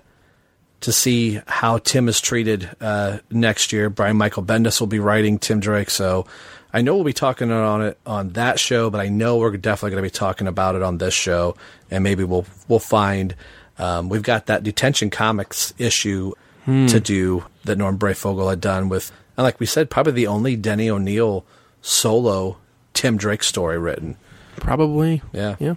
[0.82, 3.90] to see how Tim is treated uh, next year.
[3.90, 6.26] Brian Michael Bendis will be writing Tim Drake, so
[6.74, 9.92] I know we'll be talking on it on that show, but I know we're definitely
[9.92, 11.56] going to be talking about it on this show,
[11.92, 13.36] and maybe we'll we'll find.
[13.78, 16.34] Um, we've got that Detective Comics issue
[16.66, 20.56] to do that Norm Breyfogle had done with, and like we said, probably the only
[20.56, 21.44] Denny O'Neil
[21.82, 22.58] solo
[22.94, 24.18] Tim Drake story written.
[24.58, 25.24] Probably.
[25.34, 25.56] Yeah.
[25.58, 25.76] Yeah.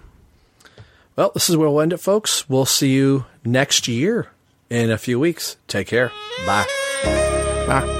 [1.15, 2.47] Well, this is where we'll end it, folks.
[2.47, 4.29] We'll see you next year
[4.69, 5.57] in a few weeks.
[5.67, 6.11] Take care.
[6.45, 6.65] Bye.
[7.67, 7.99] Bye.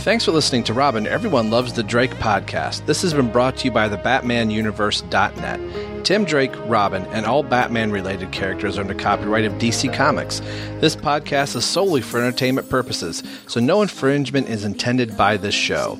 [0.00, 1.06] Thanks for listening to Robin.
[1.06, 2.86] Everyone loves the Drake podcast.
[2.86, 5.60] This has been brought to you by the BatmanUniverse.net.
[6.04, 10.40] Tim Drake, Robin, and all Batman related characters are under copyright of DC Comics.
[10.80, 15.98] This podcast is solely for entertainment purposes, so no infringement is intended by this show.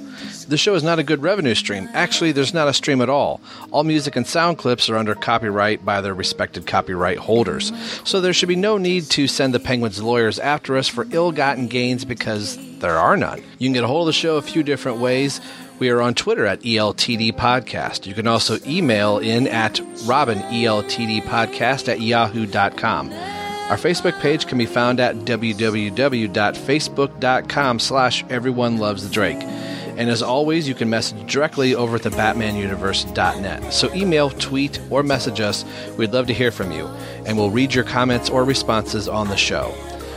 [0.48, 1.89] The show is not a good revenue stream.
[1.93, 3.40] Actually, there's not a stream at all.
[3.70, 7.70] All music and sound clips are under copyright by their respected copyright holders.
[8.05, 11.31] So there should be no need to send the Penguins lawyers after us for ill
[11.31, 13.43] gotten gains because there are none.
[13.59, 15.40] You can get a hold of the show a few different ways.
[15.81, 18.07] We are on Twitter at ELTD Podcast.
[18.07, 23.11] You can also email in at Robin E ELTD Podcast at yahoo.com.
[23.11, 29.40] Our Facebook page can be found at www.facebook.com slash everyone loves Drake.
[29.40, 33.73] And as always, you can message directly over at the BatmanUniverse.net.
[33.73, 35.65] So email, tweet, or message us.
[35.97, 36.89] We'd love to hear from you,
[37.24, 39.74] and we'll read your comments or responses on the show.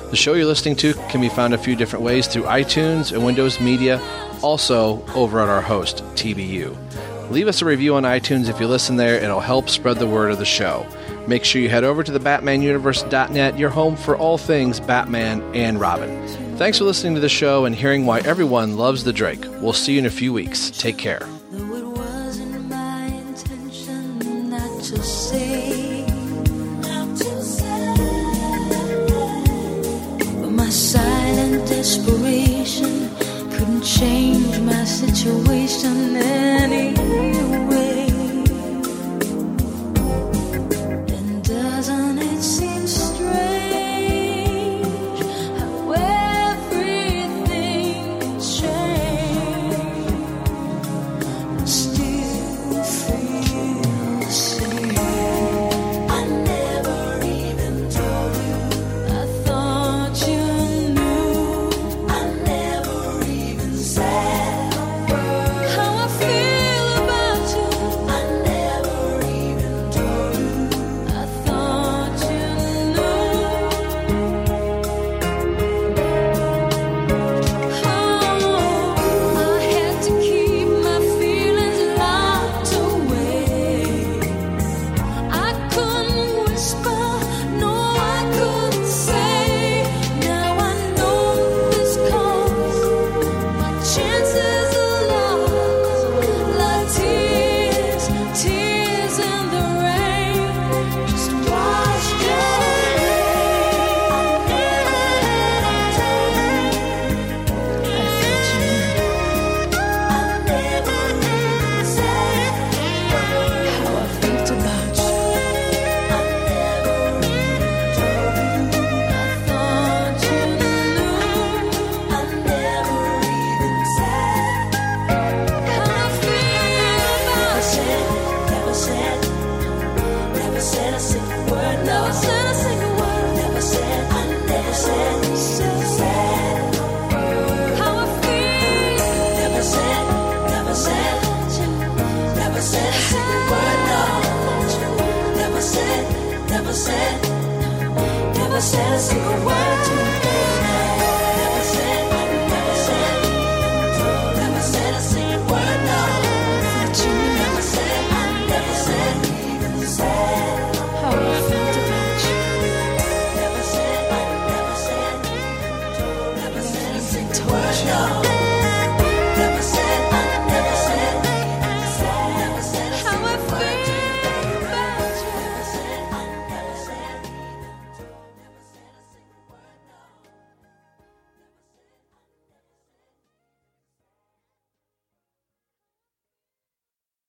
[0.10, 3.24] The show you're listening to can be found a few different ways through iTunes and
[3.26, 4.02] Windows Media,
[4.44, 7.32] also over at our host, TBU.
[7.32, 10.32] Leave us a review on iTunes if you listen there, it'll help spread the word
[10.32, 10.86] of the show.
[11.28, 15.80] Make sure you head over to the BatmanUniverse.net, your home for all things Batman and
[15.80, 16.28] Robin.
[16.58, 19.44] Thanks for listening to the show and hearing why everyone loves the Drake.
[19.62, 20.70] We'll see you in a few weeks.
[20.70, 21.26] Take care.
[34.04, 37.43] Change my situation anyway.